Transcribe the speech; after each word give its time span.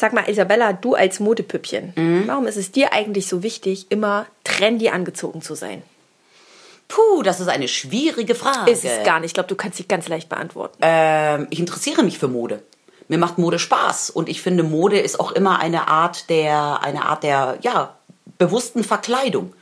Sag 0.00 0.14
mal, 0.14 0.26
Isabella, 0.30 0.72
du 0.72 0.94
als 0.94 1.20
Modepüppchen, 1.20 1.92
Mhm. 1.94 2.22
warum 2.26 2.46
ist 2.46 2.56
es 2.56 2.72
dir 2.72 2.94
eigentlich 2.94 3.26
so 3.28 3.42
wichtig, 3.42 3.86
immer 3.90 4.24
trendy 4.44 4.88
angezogen 4.88 5.42
zu 5.42 5.54
sein? 5.54 5.82
Puh, 6.88 7.22
das 7.22 7.38
ist 7.38 7.48
eine 7.48 7.68
schwierige 7.68 8.34
Frage. 8.34 8.70
Ist 8.70 8.84
es 8.86 9.04
gar 9.04 9.20
nicht. 9.20 9.28
Ich 9.28 9.34
glaube, 9.34 9.48
du 9.50 9.56
kannst 9.56 9.76
sie 9.76 9.84
ganz 9.86 10.08
leicht 10.08 10.30
beantworten. 10.30 10.78
Ähm, 10.80 11.46
ich 11.50 11.60
interessiere 11.60 12.02
mich 12.02 12.18
für 12.18 12.28
Mode. 12.28 12.62
Mir 13.08 13.18
macht 13.18 13.36
Mode 13.36 13.58
Spaß 13.58 14.08
und 14.08 14.30
ich 14.30 14.40
finde 14.40 14.62
Mode 14.62 14.98
ist 14.98 15.20
auch 15.20 15.32
immer 15.32 15.60
eine 15.60 15.88
Art 15.88 16.30
der 16.30 16.80
eine 16.82 17.04
Art 17.04 17.22
der 17.22 17.58
ja 17.60 17.94
bewussten 18.38 18.82
Verkleidung. 18.84 19.52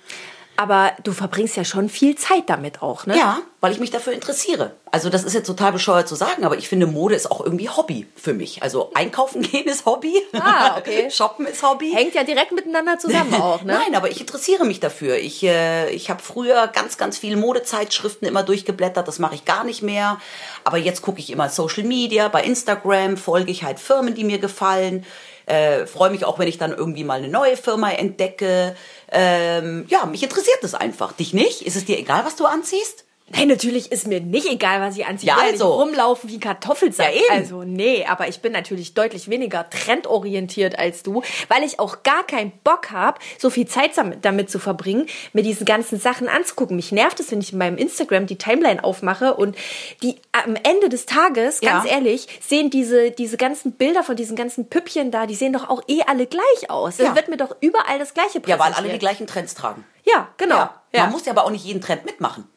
Aber 0.58 0.90
du 1.04 1.12
verbringst 1.12 1.56
ja 1.56 1.64
schon 1.64 1.88
viel 1.88 2.16
Zeit 2.16 2.50
damit 2.50 2.82
auch, 2.82 3.06
ne? 3.06 3.16
Ja, 3.16 3.38
weil 3.60 3.70
ich 3.70 3.78
mich 3.78 3.92
dafür 3.92 4.12
interessiere. 4.12 4.72
Also 4.90 5.08
das 5.08 5.22
ist 5.22 5.32
jetzt 5.32 5.46
total 5.46 5.70
bescheuert 5.70 6.08
zu 6.08 6.16
sagen, 6.16 6.44
aber 6.44 6.58
ich 6.58 6.68
finde 6.68 6.88
Mode 6.88 7.14
ist 7.14 7.30
auch 7.30 7.40
irgendwie 7.40 7.68
Hobby 7.68 8.08
für 8.16 8.34
mich. 8.34 8.60
Also 8.60 8.90
einkaufen 8.92 9.42
gehen 9.42 9.68
ist 9.68 9.86
Hobby. 9.86 10.20
Ah, 10.32 10.76
okay. 10.76 11.10
Shoppen 11.12 11.46
ist 11.46 11.62
Hobby. 11.62 11.92
Hängt 11.94 12.16
ja 12.16 12.24
direkt 12.24 12.50
miteinander 12.50 12.98
zusammen 12.98 13.34
auch, 13.40 13.62
ne? 13.62 13.74
Nein, 13.74 13.94
aber 13.94 14.10
ich 14.10 14.20
interessiere 14.20 14.64
mich 14.64 14.80
dafür. 14.80 15.16
Ich, 15.18 15.44
äh, 15.44 15.90
ich 15.90 16.10
habe 16.10 16.20
früher 16.20 16.66
ganz, 16.66 16.98
ganz 16.98 17.18
viele 17.18 17.36
Modezeitschriften 17.36 18.26
immer 18.26 18.42
durchgeblättert. 18.42 19.06
Das 19.06 19.20
mache 19.20 19.36
ich 19.36 19.44
gar 19.44 19.62
nicht 19.62 19.82
mehr. 19.82 20.18
Aber 20.64 20.78
jetzt 20.78 21.02
gucke 21.02 21.20
ich 21.20 21.30
immer 21.30 21.50
Social 21.50 21.84
Media. 21.84 22.26
Bei 22.26 22.42
Instagram 22.42 23.16
folge 23.16 23.52
ich 23.52 23.62
halt 23.62 23.78
Firmen, 23.78 24.16
die 24.16 24.24
mir 24.24 24.38
gefallen. 24.38 25.06
Äh, 25.48 25.86
Freue 25.86 26.10
mich 26.10 26.24
auch, 26.24 26.38
wenn 26.38 26.48
ich 26.48 26.58
dann 26.58 26.72
irgendwie 26.72 27.04
mal 27.04 27.18
eine 27.18 27.28
neue 27.28 27.56
Firma 27.56 27.90
entdecke. 27.90 28.76
Ähm, 29.10 29.86
ja, 29.88 30.06
mich 30.06 30.22
interessiert 30.22 30.58
das 30.62 30.74
einfach. 30.74 31.12
Dich 31.12 31.32
nicht? 31.32 31.62
Ist 31.62 31.76
es 31.76 31.84
dir 31.84 31.98
egal, 31.98 32.24
was 32.24 32.36
du 32.36 32.46
anziehst? 32.46 33.04
Nein, 33.30 33.48
natürlich 33.48 33.92
ist 33.92 34.06
mir 34.06 34.20
nicht 34.20 34.46
egal, 34.50 34.80
was 34.80 34.96
ich 34.96 35.06
anziehe. 35.06 35.28
Ja, 35.28 35.38
Ich 35.46 35.52
also. 35.52 35.72
rumlaufen 35.74 36.30
wie 36.30 36.40
Kartoffelsack. 36.40 37.12
Ja, 37.14 37.20
eben. 37.20 37.30
Also, 37.30 37.62
nee, 37.62 38.04
aber 38.08 38.28
ich 38.28 38.40
bin 38.40 38.52
natürlich 38.52 38.94
deutlich 38.94 39.28
weniger 39.28 39.68
trendorientiert 39.70 40.78
als 40.78 41.02
du, 41.02 41.22
weil 41.48 41.62
ich 41.64 41.78
auch 41.80 42.02
gar 42.02 42.24
keinen 42.26 42.52
Bock 42.64 42.90
habe, 42.90 43.18
so 43.38 43.50
viel 43.50 43.66
Zeit 43.66 43.92
damit, 44.22 44.50
zu 44.50 44.58
verbringen, 44.58 45.06
mir 45.32 45.42
diese 45.42 45.64
ganzen 45.64 45.98
Sachen 46.00 46.28
anzugucken. 46.28 46.76
Mich 46.76 46.92
nervt 46.92 47.20
es, 47.20 47.30
wenn 47.30 47.40
ich 47.40 47.52
in 47.52 47.58
meinem 47.58 47.76
Instagram 47.76 48.26
die 48.26 48.36
Timeline 48.38 48.82
aufmache 48.82 49.34
und 49.34 49.56
die 50.02 50.16
am 50.32 50.56
Ende 50.56 50.88
des 50.88 51.06
Tages, 51.06 51.60
ganz 51.60 51.84
Ja. 51.84 51.90
ehrlich, 51.96 52.26
sehen 52.46 52.70
diese, 52.70 53.10
diese 53.10 53.36
ganzen 53.36 53.72
Bilder 53.72 54.02
von 54.02 54.16
diesen 54.16 54.36
ganzen 54.36 54.68
Püppchen 54.68 55.10
da, 55.10 55.26
die 55.26 55.34
sehen 55.34 55.52
doch 55.52 55.68
auch 55.68 55.82
eh 55.88 56.02
alle 56.06 56.26
gleich 56.26 56.70
aus. 56.70 56.98
Ja. 56.98 57.10
Es 57.10 57.14
wird 57.16 57.28
mir 57.28 57.36
doch 57.36 57.56
überall 57.60 57.98
das 57.98 58.14
Gleiche 58.14 58.34
Ja, 58.34 58.40
präsentiert. 58.40 58.60
weil 58.60 58.72
alle 58.74 58.88
die 58.92 58.98
gleichen 58.98 59.26
Trends 59.26 59.54
tragen. 59.54 59.84
Ja, 60.04 60.28
genau. 60.36 60.56
Ja. 60.56 60.74
Ja. 60.92 61.02
Man 61.04 61.12
muss 61.12 61.26
ja 61.26 61.32
aber 61.32 61.44
auch 61.44 61.50
nicht 61.50 61.64
jeden 61.64 61.80
Trend 61.82 62.04
mitmachen. 62.06 62.48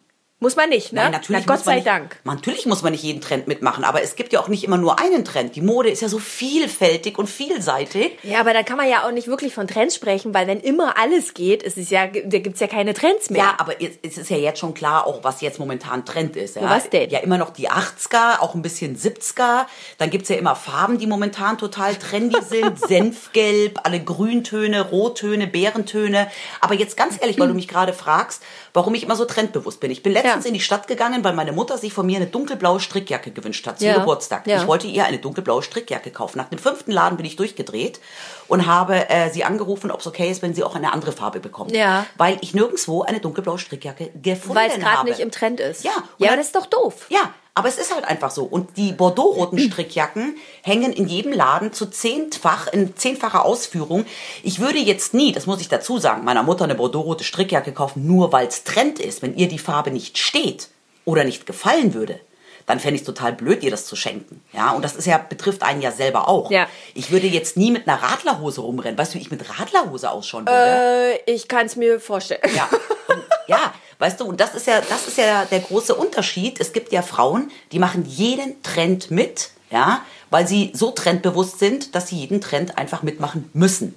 Muss 0.43 0.55
man 0.55 0.69
nicht, 0.69 0.91
ne? 0.91 1.01
Nein, 1.03 1.11
natürlich 1.11 1.45
Na, 1.45 1.53
Gott 1.55 1.63
sei 1.63 1.75
nicht, 1.75 1.85
Dank. 1.85 2.17
Natürlich 2.23 2.65
muss 2.65 2.81
man 2.81 2.93
nicht 2.93 3.03
jeden 3.03 3.21
Trend 3.21 3.47
mitmachen, 3.47 3.83
aber 3.83 4.01
es 4.01 4.15
gibt 4.15 4.33
ja 4.33 4.39
auch 4.39 4.47
nicht 4.47 4.63
immer 4.63 4.79
nur 4.79 4.97
einen 4.97 5.23
Trend. 5.23 5.55
Die 5.55 5.61
Mode 5.61 5.91
ist 5.91 6.01
ja 6.01 6.09
so 6.09 6.17
vielfältig 6.17 7.19
und 7.19 7.29
vielseitig. 7.29 8.17
Ja, 8.23 8.39
aber 8.39 8.51
da 8.51 8.63
kann 8.63 8.77
man 8.77 8.89
ja 8.89 9.05
auch 9.05 9.11
nicht 9.11 9.27
wirklich 9.27 9.53
von 9.53 9.67
Trends 9.67 9.93
sprechen, 9.93 10.33
weil 10.33 10.47
wenn 10.47 10.59
immer 10.59 10.97
alles 10.97 11.35
geht, 11.35 11.61
ist 11.61 11.77
es 11.77 11.91
ja, 11.91 12.07
da 12.07 12.39
gibt's 12.39 12.59
ja 12.59 12.65
keine 12.65 12.95
Trends 12.95 13.29
mehr. 13.29 13.43
Ja, 13.43 13.53
aber 13.59 13.75
es 13.79 14.17
ist 14.17 14.31
ja 14.31 14.37
jetzt 14.37 14.59
schon 14.59 14.73
klar, 14.73 15.05
auch 15.05 15.23
was 15.23 15.41
jetzt 15.41 15.59
momentan 15.59 16.05
Trend 16.05 16.35
ist. 16.35 16.55
Ja? 16.55 16.63
Ja, 16.63 16.69
was 16.71 16.89
denn? 16.89 17.11
Ja, 17.11 17.19
immer 17.19 17.37
noch 17.37 17.51
die 17.51 17.69
80er, 17.69 18.39
auch 18.39 18.55
ein 18.55 18.63
bisschen 18.63 18.97
70er. 18.97 19.67
Dann 19.99 20.09
gibt's 20.09 20.29
ja 20.29 20.37
immer 20.37 20.55
Farben, 20.55 20.97
die 20.97 21.05
momentan 21.05 21.59
total 21.59 21.93
trendy 21.93 22.41
sind. 22.49 22.79
Senfgelb, 22.79 23.81
alle 23.83 23.99
Grüntöne, 24.03 24.89
Rottöne, 24.89 25.45
Bärentöne. 25.45 26.31
Aber 26.61 26.73
jetzt 26.73 26.97
ganz 26.97 27.21
ehrlich, 27.21 27.39
weil 27.39 27.47
du 27.47 27.53
mich 27.53 27.67
gerade 27.67 27.93
fragst, 27.93 28.41
warum 28.73 28.95
ich 28.95 29.03
immer 29.03 29.15
so 29.15 29.25
trendbewusst 29.25 29.79
bin. 29.79 29.91
Ich 29.91 30.01
bin 30.01 30.13
letztens 30.35 30.45
Ja. 30.45 30.49
in 30.49 30.53
die 30.55 30.59
Stadt 30.59 30.87
gegangen, 30.87 31.23
weil 31.23 31.33
meine 31.33 31.51
Mutter 31.51 31.77
sich 31.77 31.93
von 31.93 32.05
mir 32.05 32.17
eine 32.17 32.27
dunkelblaue 32.27 32.79
Strickjacke 32.79 33.31
gewünscht 33.31 33.65
hat 33.67 33.79
zum 33.79 33.87
Ja. 33.87 33.95
Geburtstag. 33.99 34.47
Ja. 34.47 34.61
Ich 34.61 34.67
wollte 34.67 34.87
ihr 34.87 35.05
eine 35.05 35.17
dunkelblaue 35.19 35.63
Strickjacke 35.63 36.11
kaufen. 36.11 36.37
Nach 36.37 36.49
dem 36.49 36.59
fünften 36.59 36.91
Laden 36.91 37.17
bin 37.17 37.25
ich 37.25 37.35
durchgedreht 37.35 37.99
und 38.47 38.65
habe 38.65 39.09
äh, 39.09 39.29
sie 39.31 39.43
angerufen, 39.43 39.91
ob 39.91 39.99
es 40.01 40.07
okay 40.07 40.29
ist, 40.29 40.41
wenn 40.41 40.53
sie 40.53 40.63
auch 40.63 40.75
eine 40.75 40.93
andere 40.93 41.11
Farbe 41.11 41.39
bekommt. 41.39 41.71
Ja. 41.75 42.05
Weil 42.17 42.37
ich 42.41 42.53
nirgendwo 42.53 43.03
eine 43.03 43.19
dunkelblaue 43.19 43.59
Strickjacke 43.59 44.09
gefunden 44.21 44.55
weil 44.55 44.69
es 44.69 44.75
gerade 44.79 44.97
habe. 44.97 45.09
nicht 45.09 45.19
im 45.19 45.31
Trend 45.31 45.59
ist. 45.59 45.83
Ja. 45.83 45.91
Und 45.91 46.03
Ja, 46.17 46.27
dann- 46.29 46.37
das 46.37 46.47
ist 46.47 46.55
doch 46.55 46.65
doof. 46.65 47.05
Ja, 47.09 47.33
aber 47.53 47.67
es 47.67 47.77
ist 47.77 47.93
halt 47.93 48.05
einfach 48.05 48.31
so. 48.31 48.43
Und 48.43 48.77
die 48.77 48.93
Bordeaux-roten 48.93 49.59
Strickjacken 49.71 50.35
hängen 50.63 50.93
in 50.93 51.07
jedem 51.07 51.33
Laden 51.33 51.73
zu 51.73 51.87
zehnfach, 51.87 52.67
in 52.67 52.95
zehnfacher 52.95 53.45
Ausführung. 53.45 54.05
Ich 54.43 54.59
würde 54.59 54.79
jetzt 54.79 55.13
nie, 55.13 55.31
das 55.31 55.45
muss 55.45 55.61
ich 55.61 55.69
dazu 55.69 55.97
sagen, 55.97 56.23
meiner 56.23 56.43
Mutter 56.43 56.63
eine 56.63 56.75
Bordeaux-rote 56.75 57.23
Strickjacke 57.23 57.73
kaufen, 57.73 58.07
nur 58.07 58.31
weil 58.31 58.47
es 58.47 58.63
Trend 58.63 58.99
ist. 58.99 59.21
Wenn 59.21 59.35
ihr 59.35 59.47
die 59.47 59.59
Farbe 59.59 59.91
nicht 59.91 60.17
steht 60.17 60.69
oder 61.05 61.23
nicht 61.23 61.45
gefallen 61.45 61.93
würde, 61.93 62.19
dann 62.65 62.79
fände 62.79 62.95
ich 62.95 63.01
es 63.01 63.05
total 63.05 63.33
blöd, 63.33 63.63
ihr 63.63 63.71
das 63.71 63.85
zu 63.85 63.95
schenken. 63.95 64.41
Ja, 64.53 64.71
und 64.71 64.83
das 64.83 64.95
ist 64.95 65.05
ja, 65.05 65.17
betrifft 65.17 65.63
einen 65.63 65.81
ja 65.81 65.91
selber 65.91 66.29
auch. 66.29 66.51
Ja. 66.51 66.67
Ich 66.93 67.11
würde 67.11 67.27
jetzt 67.27 67.57
nie 67.57 67.71
mit 67.71 67.87
einer 67.87 68.01
Radlerhose 68.01 68.61
rumrennen. 68.61 68.97
Weißt 68.97 69.13
du, 69.13 69.17
wie 69.17 69.23
ich 69.23 69.31
mit 69.31 69.59
Radlerhose 69.59 70.09
ausschauen 70.09 70.45
würde? 70.45 71.19
Äh, 71.25 71.31
ich 71.31 71.47
kann 71.47 71.65
es 71.65 71.75
mir 71.75 71.99
vorstellen. 71.99 72.41
Ja, 72.55 72.69
und, 73.07 73.20
ja, 73.51 73.73
weißt 73.99 74.21
du, 74.21 74.25
und 74.25 74.39
das 74.39 74.55
ist 74.55 74.65
ja, 74.65 74.79
das 74.79 75.07
ist 75.07 75.17
ja 75.17 75.43
der 75.43 75.59
große 75.59 75.93
Unterschied. 75.93 76.61
Es 76.61 76.71
gibt 76.71 76.93
ja 76.93 77.01
Frauen, 77.01 77.51
die 77.73 77.79
machen 77.79 78.05
jeden 78.05 78.63
Trend 78.63 79.11
mit, 79.11 79.51
ja, 79.69 80.01
weil 80.29 80.47
sie 80.47 80.71
so 80.73 80.91
trendbewusst 80.91 81.59
sind, 81.59 81.93
dass 81.93 82.07
sie 82.07 82.15
jeden 82.15 82.39
Trend 82.39 82.77
einfach 82.77 83.03
mitmachen 83.03 83.49
müssen. 83.53 83.95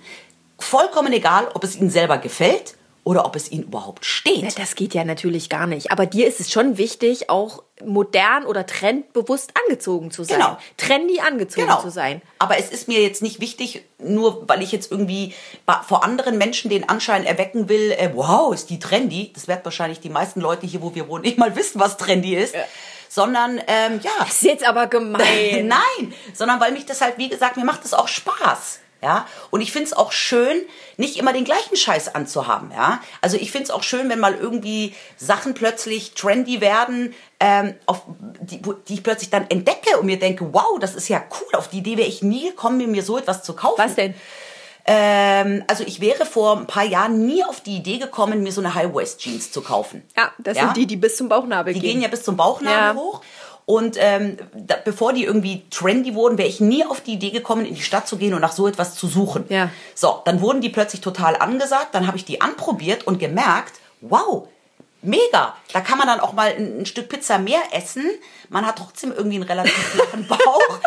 Vollkommen 0.58 1.12
egal, 1.12 1.48
ob 1.54 1.62
es 1.62 1.76
ihnen 1.76 1.90
selber 1.90 2.18
gefällt 2.18 2.74
oder 3.04 3.26
ob 3.26 3.36
es 3.36 3.52
ihnen 3.52 3.64
überhaupt 3.64 4.04
steht. 4.06 4.42
Ja, 4.42 4.48
Das 4.56 4.74
geht 4.74 4.94
ja 4.94 5.04
natürlich 5.04 5.50
gar 5.50 5.66
nicht. 5.66 5.92
Aber 5.92 6.06
dir 6.06 6.26
ist 6.26 6.40
es 6.40 6.50
schon 6.50 6.78
wichtig, 6.78 7.28
auch 7.28 7.62
modern 7.84 8.46
oder 8.46 8.64
trendbewusst 8.66 9.52
angezogen 9.62 10.10
zu 10.10 10.24
sein. 10.24 10.38
Genau. 10.38 10.56
Trendy 10.78 11.20
angezogen 11.20 11.66
Genau. 11.66 11.82
zu 11.82 11.90
sein. 11.90 12.22
Aber 12.38 12.58
es 12.58 12.70
ist 12.70 12.88
mir 12.88 13.02
jetzt 13.02 13.20
nicht 13.20 13.40
wichtig, 13.40 13.84
nur 13.98 14.48
weil 14.48 14.62
ich 14.62 14.72
jetzt 14.72 14.90
irgendwie 14.90 15.34
vor 15.86 16.02
anderen 16.02 16.38
Menschen 16.38 16.70
den 16.70 16.88
Anschein 16.88 17.24
erwecken 17.26 17.68
will, 17.68 17.92
äh, 17.92 18.10
wow, 18.14 18.54
ist 18.54 18.70
die 18.70 18.78
trendy. 18.78 19.32
Das 19.34 19.48
werden 19.48 19.60
wahrscheinlich 19.64 20.00
die 20.00 20.10
meisten 20.10 20.40
Leute 20.40 20.66
hier, 20.66 20.80
wo 20.80 20.94
wir 20.94 21.06
wohnen, 21.08 21.22
nicht 21.24 21.36
mal 21.38 21.54
wissen, 21.56 21.80
was 21.80 21.98
trendy 21.98 22.34
ist. 22.34 22.54
Sondern, 23.10 23.58
ähm, 23.68 24.00
ja. 24.02 24.10
Das 24.20 24.30
ist 24.30 24.42
jetzt 24.42 24.66
aber 24.66 24.86
gemein. 24.86 25.20
Nein, 25.68 26.14
sondern 26.32 26.58
weil 26.58 26.72
mich 26.72 26.86
das 26.86 27.00
halt, 27.00 27.18
wie 27.18 27.28
gesagt, 27.28 27.56
mir 27.56 27.64
macht 27.64 27.84
das 27.84 27.92
auch 27.94 28.08
Spaß. 28.08 28.80
Ja, 29.04 29.26
und 29.50 29.60
ich 29.60 29.70
finde 29.70 29.88
es 29.88 29.92
auch 29.92 30.12
schön, 30.12 30.62
nicht 30.96 31.16
immer 31.18 31.34
den 31.34 31.44
gleichen 31.44 31.76
Scheiß 31.76 32.14
anzuhaben. 32.14 32.70
Ja, 32.72 33.00
also 33.20 33.36
ich 33.36 33.52
finde 33.52 33.64
es 33.64 33.70
auch 33.70 33.82
schön, 33.82 34.08
wenn 34.08 34.18
mal 34.18 34.34
irgendwie 34.34 34.94
Sachen 35.18 35.52
plötzlich 35.52 36.14
trendy 36.14 36.62
werden, 36.62 37.14
ähm, 37.38 37.74
auf, 37.84 38.02
die, 38.40 38.62
die 38.88 38.94
ich 38.94 39.02
plötzlich 39.02 39.28
dann 39.28 39.50
entdecke 39.50 39.98
und 39.98 40.06
mir 40.06 40.18
denke, 40.18 40.52
wow, 40.54 40.78
das 40.80 40.94
ist 40.94 41.08
ja 41.08 41.22
cool. 41.40 41.58
Auf 41.58 41.68
die 41.68 41.78
Idee 41.78 41.98
wäre 41.98 42.08
ich 42.08 42.22
nie 42.22 42.48
gekommen, 42.48 42.90
mir, 42.90 43.02
so 43.02 43.18
etwas 43.18 43.42
zu 43.42 43.52
kaufen. 43.54 43.76
Was 43.76 43.94
denn? 43.94 44.14
Ähm, 44.86 45.64
also 45.66 45.82
ich 45.84 46.00
wäre 46.00 46.26
vor 46.26 46.58
ein 46.58 46.66
paar 46.66 46.84
Jahren 46.84 47.24
nie 47.26 47.42
auf 47.44 47.60
die 47.62 47.76
Idee 47.76 47.96
gekommen, 47.98 48.42
mir 48.42 48.52
so 48.52 48.60
eine 48.60 48.74
High-Waist-Jeans 48.74 49.50
zu 49.50 49.62
kaufen. 49.62 50.02
Ja, 50.16 50.30
das 50.38 50.58
Ja? 50.58 50.64
sind 50.64 50.76
die, 50.76 50.86
die 50.86 50.96
bis 50.96 51.16
zum 51.16 51.28
Bauchnabel 51.30 51.72
Die 51.72 51.80
gehen. 51.80 51.92
gehen 51.92 52.02
ja 52.02 52.08
bis 52.08 52.22
zum 52.22 52.36
Bauchnabel 52.36 52.94
Ja. 52.96 53.02
hoch. 53.02 53.22
Und 53.66 53.96
ähm, 53.98 54.36
da, 54.54 54.76
bevor 54.84 55.12
die 55.12 55.24
irgendwie 55.24 55.62
trendy 55.70 56.14
wurden, 56.14 56.36
wäre 56.36 56.48
ich 56.48 56.60
nie 56.60 56.84
auf 56.84 57.00
die 57.00 57.14
Idee 57.14 57.30
gekommen, 57.30 57.64
in 57.64 57.74
die 57.74 57.82
Stadt 57.82 58.06
zu 58.06 58.18
gehen 58.18 58.34
und 58.34 58.42
nach 58.42 58.52
so 58.52 58.68
etwas 58.68 58.94
zu 58.94 59.06
suchen. 59.06 59.46
Ja. 59.48 59.70
So, 59.94 60.20
dann 60.24 60.40
wurden 60.40 60.60
die 60.60 60.68
plötzlich 60.68 61.00
total 61.00 61.36
angesagt. 61.36 61.94
Dann 61.94 62.06
habe 62.06 62.16
ich 62.16 62.24
die 62.24 62.40
anprobiert 62.40 63.06
und 63.06 63.18
gemerkt, 63.18 63.80
wow, 64.02 64.48
mega. 65.04 65.56
Da 65.72 65.80
kann 65.80 65.98
man 65.98 66.06
dann 66.06 66.20
auch 66.20 66.32
mal 66.32 66.50
ein, 66.54 66.80
ein 66.80 66.86
Stück 66.86 67.08
Pizza 67.08 67.38
mehr 67.38 67.60
essen. 67.72 68.04
Man 68.48 68.66
hat 68.66 68.76
trotzdem 68.78 69.12
irgendwie 69.12 69.36
einen 69.36 69.44
relativ 69.44 69.72
flachen 69.94 70.26
Bauch. 70.26 70.78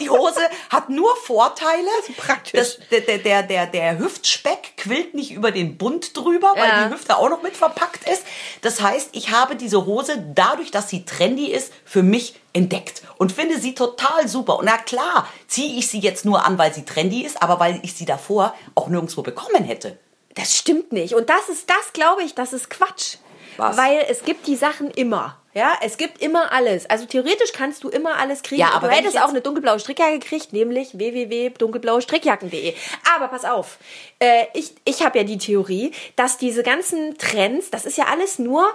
Die 0.00 0.10
Hose 0.10 0.40
hat 0.70 0.90
nur 0.90 1.14
Vorteile. 1.16 1.88
praktisch. 2.16 2.52
Das, 2.52 2.78
der, 2.90 3.18
der, 3.18 3.42
der, 3.42 3.66
der, 3.66 3.98
Hüftspeck 3.98 4.76
quillt 4.76 5.14
nicht 5.14 5.32
über 5.32 5.50
den 5.50 5.76
Bund 5.78 6.16
drüber, 6.16 6.52
weil 6.56 6.68
Ja. 6.68 6.88
die 6.88 6.94
Hüfte 6.94 7.16
auch 7.16 7.28
noch 7.28 7.42
mit 7.42 7.56
verpackt 7.56 8.08
ist. 8.08 8.22
Das 8.62 8.80
heißt, 8.80 9.10
ich 9.12 9.30
habe 9.30 9.56
diese 9.56 9.86
Hose 9.86 10.24
dadurch, 10.34 10.70
dass 10.70 10.88
sie 10.88 11.04
trendy 11.04 11.46
ist, 11.46 11.72
für 11.84 12.02
mich 12.02 12.34
entdeckt 12.52 13.02
und 13.18 13.32
finde 13.32 13.58
sie 13.58 13.74
total 13.74 14.28
super. 14.28 14.58
Und 14.58 14.66
na 14.66 14.78
klar, 14.78 15.28
ziehe 15.48 15.78
ich 15.78 15.88
sie 15.88 15.98
jetzt 16.00 16.24
nur 16.24 16.44
an, 16.44 16.58
weil 16.58 16.72
sie 16.72 16.84
trendy 16.84 17.22
ist, 17.24 17.42
aber 17.42 17.58
weil 17.60 17.80
ich 17.82 17.94
sie 17.94 18.04
davor 18.04 18.54
auch 18.74 18.88
nirgendwo 18.88 19.22
bekommen 19.22 19.64
hätte. 19.64 19.98
Das 20.34 20.56
stimmt 20.56 20.92
nicht. 20.92 21.14
Und 21.14 21.30
das 21.30 21.48
ist, 21.48 21.70
das 21.70 21.92
glaube 21.92 22.22
ich, 22.24 22.34
das 22.34 22.52
ist 22.52 22.68
Quatsch. 22.70 23.16
Was? 23.56 23.76
Weil 23.76 24.04
es 24.08 24.24
gibt 24.24 24.46
die 24.46 24.56
Sachen 24.56 24.90
immer. 24.90 25.38
Ja, 25.54 25.74
es 25.82 25.98
gibt 25.98 26.20
immer 26.20 26.52
alles. 26.52 26.90
Also 26.90 27.06
theoretisch 27.06 27.52
kannst 27.52 27.84
du 27.84 27.88
immer 27.88 28.16
alles 28.16 28.42
kriegen. 28.42 28.60
Ja, 28.60 28.70
aber 28.72 28.88
du 28.88 28.92
wenn 28.92 29.04
hättest 29.04 29.22
auch 29.22 29.28
eine 29.28 29.40
dunkelblaue 29.40 29.78
Strickjacke 29.78 30.18
gekriegt, 30.18 30.52
nämlich 30.52 30.98
www.dunkelblauestrickjacken.de. 30.98 32.74
Aber 33.14 33.28
pass 33.28 33.44
auf, 33.44 33.78
äh, 34.18 34.46
ich, 34.54 34.74
ich 34.84 35.04
habe 35.04 35.18
ja 35.18 35.24
die 35.24 35.38
Theorie, 35.38 35.92
dass 36.16 36.38
diese 36.38 36.64
ganzen 36.64 37.18
Trends, 37.18 37.70
das 37.70 37.84
ist 37.84 37.96
ja 37.96 38.06
alles 38.06 38.40
nur 38.40 38.66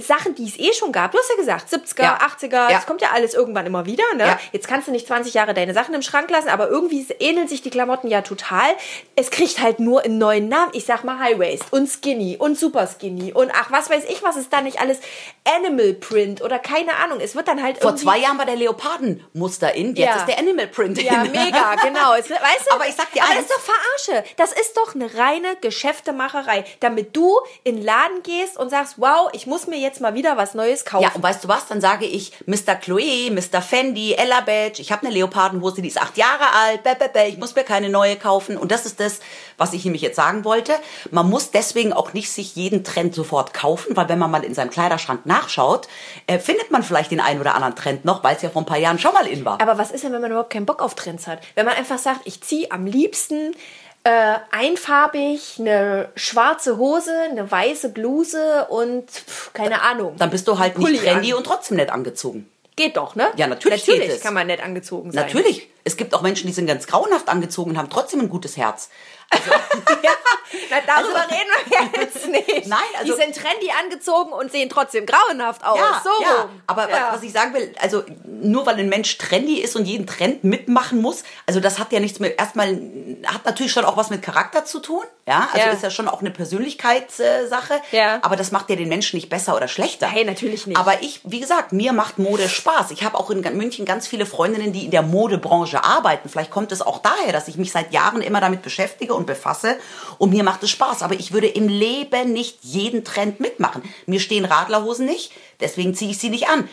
Sachen, 0.00 0.34
die 0.34 0.44
es 0.46 0.58
eh 0.58 0.72
schon 0.72 0.92
gab. 0.92 1.12
Du 1.12 1.18
hast 1.18 1.28
ja 1.30 1.36
gesagt, 1.36 1.68
70er, 1.68 2.02
Ja. 2.02 2.18
80er, 2.20 2.52
Ja. 2.52 2.68
das 2.70 2.86
kommt 2.86 3.00
ja 3.02 3.08
alles 3.12 3.34
irgendwann 3.34 3.66
immer 3.66 3.86
wieder. 3.86 4.04
Ne? 4.16 4.24
Ja. 4.26 4.40
Jetzt 4.52 4.68
kannst 4.68 4.88
du 4.88 4.92
nicht 4.92 5.06
20 5.06 5.34
Jahre 5.34 5.54
deine 5.54 5.74
Sachen 5.74 5.94
im 5.94 6.02
Schrank 6.02 6.30
lassen, 6.30 6.48
aber 6.48 6.68
irgendwie 6.68 7.06
ähneln 7.20 7.48
sich 7.48 7.62
die 7.62 7.70
Klamotten 7.70 8.08
ja 8.08 8.22
total. 8.22 8.68
Es 9.16 9.30
kriegt 9.30 9.60
halt 9.60 9.80
nur 9.80 10.04
einen 10.04 10.18
neuen 10.18 10.48
Namen. 10.48 10.70
Ich 10.74 10.84
sag 10.84 11.04
mal 11.04 11.18
High 11.18 11.38
Waist 11.38 11.64
und 11.72 11.88
Skinny 11.88 12.36
und 12.38 12.58
Super 12.58 12.86
Skinny 12.86 13.32
und 13.32 13.50
ach, 13.54 13.70
was 13.70 13.90
weiß 13.90 14.04
ich, 14.08 14.22
was 14.22 14.36
ist 14.36 14.52
da 14.52 14.60
nicht 14.60 14.80
alles 14.80 14.98
Animal 15.44 15.94
Print 15.94 16.42
oder 16.42 16.58
keine 16.58 16.94
Ahnung. 16.96 17.20
Es 17.20 17.34
wird 17.34 17.48
dann 17.48 17.62
halt 17.62 17.78
Vor 17.78 17.96
zwei 17.96 18.18
Jahren 18.18 18.38
war 18.38 18.46
der 18.46 18.56
Leopardenmuster 18.56 19.74
in, 19.74 19.94
jetzt 19.96 19.98
Ja. 20.06 20.16
ist 20.16 20.26
der 20.28 20.38
Animal 20.38 20.66
Print 20.66 21.00
Ja, 21.02 21.22
in. 21.22 21.32
mega, 21.32 21.74
genau. 21.82 22.12
Es, 22.14 22.28
weißt 22.28 22.66
du, 22.68 22.74
Aber 22.74 22.86
ich 22.86 22.94
sag 22.94 23.10
dir 23.12 23.22
aber 23.22 23.32
eins. 23.32 23.46
das 23.48 23.56
ist 23.56 23.68
doch 23.68 23.74
Verarsche. 23.74 24.24
Das 24.36 24.52
ist 24.52 24.76
doch 24.76 24.94
eine 24.94 25.14
reine 25.14 25.56
Geschäftemacherei, 25.60 26.64
damit 26.80 27.16
du 27.16 27.38
in 27.64 27.76
den 27.76 27.84
Laden 27.84 28.22
gehst 28.22 28.58
und 28.58 28.68
sagst, 28.70 28.94
wow, 28.98 29.30
ich 29.32 29.46
muss 29.46 29.66
mir 29.66 29.78
jetzt 29.78 29.87
mal 30.00 30.14
wieder 30.14 30.36
was 30.36 30.54
Neues 30.54 30.84
kaufen. 30.84 31.04
Ja, 31.04 31.12
und 31.14 31.22
weißt 31.22 31.44
du 31.44 31.48
was? 31.48 31.66
Dann 31.66 31.80
sage 31.80 32.04
ich 32.04 32.32
Mr. 32.46 32.74
Chloe, 32.74 33.30
Mr. 33.30 33.62
Fendi, 33.62 34.12
Ella 34.14 34.40
Badge, 34.40 34.80
ich 34.80 34.92
habe 34.92 35.06
eine 35.06 35.14
Leopardenhose, 35.14 35.82
die 35.82 35.88
ist 35.88 36.00
acht 36.00 36.16
Jahre 36.16 36.44
alt, 36.54 36.82
bäh, 36.82 36.94
bäh, 36.94 37.08
bäh, 37.12 37.28
ich 37.28 37.38
muss 37.38 37.54
mir 37.54 37.64
keine 37.64 37.88
neue 37.88 38.16
kaufen. 38.16 38.56
Und 38.56 38.70
das 38.70 38.86
ist 38.86 39.00
das, 39.00 39.20
was 39.56 39.72
ich 39.72 39.84
nämlich 39.84 40.02
jetzt 40.02 40.16
sagen 40.16 40.44
wollte. 40.44 40.72
Man 41.10 41.28
muss 41.28 41.50
deswegen 41.50 41.92
auch 41.92 42.12
nicht 42.12 42.30
sich 42.30 42.54
jeden 42.54 42.84
Trend 42.84 43.14
sofort 43.14 43.54
kaufen, 43.54 43.96
weil 43.96 44.08
wenn 44.08 44.18
man 44.18 44.30
mal 44.30 44.44
in 44.44 44.54
seinem 44.54 44.70
Kleiderschrank 44.70 45.26
nachschaut, 45.26 45.88
äh, 46.26 46.38
findet 46.38 46.70
man 46.70 46.82
vielleicht 46.82 47.10
den 47.10 47.20
einen 47.20 47.40
oder 47.40 47.54
anderen 47.54 47.74
Trend 47.74 48.04
noch, 48.04 48.22
weil 48.22 48.36
es 48.36 48.42
ja 48.42 48.50
vor 48.50 48.62
ein 48.62 48.66
paar 48.66 48.78
Jahren 48.78 48.98
schon 48.98 49.14
mal 49.14 49.26
in 49.26 49.44
war. 49.44 49.60
Aber 49.60 49.78
was 49.78 49.90
ist 49.90 50.04
denn, 50.04 50.12
wenn 50.12 50.20
man 50.20 50.30
überhaupt 50.30 50.50
keinen 50.50 50.66
Bock 50.66 50.82
auf 50.82 50.94
Trends 50.94 51.26
hat? 51.26 51.40
Wenn 51.54 51.66
man 51.66 51.76
einfach 51.76 51.98
sagt, 51.98 52.20
ich 52.24 52.40
ziehe 52.42 52.70
am 52.70 52.86
liebsten 52.86 53.54
äh, 54.08 54.38
einfarbig 54.52 55.56
eine 55.58 56.08
schwarze 56.14 56.78
Hose, 56.78 57.14
eine 57.30 57.50
weiße 57.50 57.90
Bluse 57.90 58.66
und 58.70 59.10
pff, 59.10 59.52
keine 59.52 59.82
Ahnung. 59.82 60.14
Dann 60.16 60.30
bist 60.30 60.48
du 60.48 60.58
halt 60.58 60.74
Pulli 60.74 60.92
nicht 60.92 61.04
trendy 61.04 61.32
an. 61.32 61.38
und 61.38 61.44
trotzdem 61.44 61.76
nett 61.76 61.90
angezogen. 61.90 62.48
Geht 62.74 62.96
doch, 62.96 63.16
ne? 63.16 63.28
Ja, 63.36 63.46
natürlich 63.48 63.82
Natürlich 63.86 64.08
geht 64.08 64.16
es. 64.16 64.22
kann 64.22 64.32
man 64.32 64.46
nett 64.46 64.62
angezogen 64.62 65.12
sein. 65.12 65.26
Natürlich. 65.26 65.68
Es 65.84 65.96
gibt 65.98 66.14
auch 66.14 66.22
Menschen, 66.22 66.46
die 66.46 66.52
sind 66.54 66.66
ganz 66.66 66.86
grauenhaft 66.86 67.28
angezogen 67.28 67.72
und 67.72 67.78
haben 67.78 67.90
trotzdem 67.90 68.20
ein 68.20 68.28
gutes 68.30 68.56
Herz. 68.56 68.88
ja, 70.02 70.10
na, 70.70 70.76
darüber 70.86 71.20
reden 71.30 71.92
wir 71.92 72.00
jetzt 72.02 72.26
nicht. 72.30 72.48
Also 72.56 72.68
Nein, 72.70 72.78
also- 72.98 73.14
Die 73.16 73.20
sind 73.22 73.36
trendy 73.36 73.70
angezogen 73.82 74.32
und 74.32 74.50
sehen 74.50 74.70
trotzdem 74.70 75.04
grauenhaft 75.06 75.64
aus. 75.64 75.78
Ja, 75.78 76.02
so 76.02 76.22
ja. 76.22 76.42
rum. 76.42 76.50
Aber 76.66 76.88
Ja. 76.88 77.10
was 77.12 77.22
ich 77.22 77.32
sagen 77.32 77.52
will, 77.52 77.74
also 77.80 78.04
nur 78.24 78.64
weil 78.66 78.76
ein 78.78 78.88
Mensch 78.88 79.16
trendy 79.18 79.60
ist 79.60 79.76
und 79.76 79.84
jeden 79.84 80.06
Trend 80.06 80.44
mitmachen 80.44 81.02
muss, 81.02 81.24
also 81.46 81.60
das 81.60 81.78
hat 81.78 81.92
ja 81.92 82.00
nichts 82.00 82.20
mit, 82.20 82.38
erstmal, 82.40 82.68
hat 83.26 83.44
natürlich 83.44 83.72
schon 83.72 83.84
auch 83.84 83.96
was 83.96 84.08
mit 84.10 84.22
Charakter 84.22 84.64
zu 84.64 84.80
tun, 84.80 85.04
ja, 85.26 85.48
also 85.52 85.66
Ja. 85.66 85.72
ist 85.72 85.82
ja 85.82 85.90
schon 85.90 86.08
auch 86.08 86.20
eine 86.20 86.30
Persönlichkeitssache, 86.30 87.80
Ja. 87.92 88.18
aber 88.22 88.36
das 88.36 88.50
macht 88.50 88.70
ja 88.70 88.76
den 88.76 88.88
Menschen 88.88 89.16
nicht 89.16 89.28
besser 89.28 89.54
oder 89.56 89.68
schlechter. 89.68 90.06
Hey, 90.06 90.24
natürlich 90.24 90.66
nicht. 90.66 90.78
Aber 90.78 91.02
ich, 91.02 91.20
wie 91.24 91.40
gesagt, 91.40 91.72
mir 91.72 91.92
macht 91.92 92.18
Mode 92.18 92.48
Spaß. 92.48 92.90
Ich 92.92 93.02
habe 93.04 93.18
auch 93.18 93.30
in 93.30 93.40
München 93.56 93.84
ganz 93.84 94.06
viele 94.06 94.26
Freundinnen, 94.26 94.72
die 94.72 94.86
in 94.86 94.90
der 94.90 95.02
Modebranche 95.02 95.84
arbeiten. 95.84 96.28
Vielleicht 96.28 96.50
kommt 96.50 96.72
es 96.72 96.80
auch 96.82 96.98
daher, 97.00 97.32
dass 97.32 97.48
ich 97.48 97.56
mich 97.56 97.72
seit 97.72 97.92
Jahren 97.92 98.22
immer 98.22 98.40
damit 98.40 98.62
beschäftige 98.62 99.14
und 99.18 99.26
befasse 99.26 99.76
und 100.16 100.30
mir 100.30 100.44
macht 100.44 100.62
es 100.62 100.70
Spaß. 100.70 101.02
Aber 101.02 101.14
ich 101.14 101.32
würde 101.32 101.48
im 101.48 101.68
Leben 101.68 102.32
nicht 102.32 102.58
jeden 102.62 103.04
Trend 103.04 103.40
mitmachen. 103.40 103.82
Mir 104.06 104.20
stehen 104.20 104.46
Radlerhosen 104.46 105.04
nicht, 105.04 105.32
deswegen 105.60 105.94
ziehe 105.94 106.12
ich 106.12 106.18
sie 106.18 106.30
nicht 106.30 106.48
an. 106.48 106.68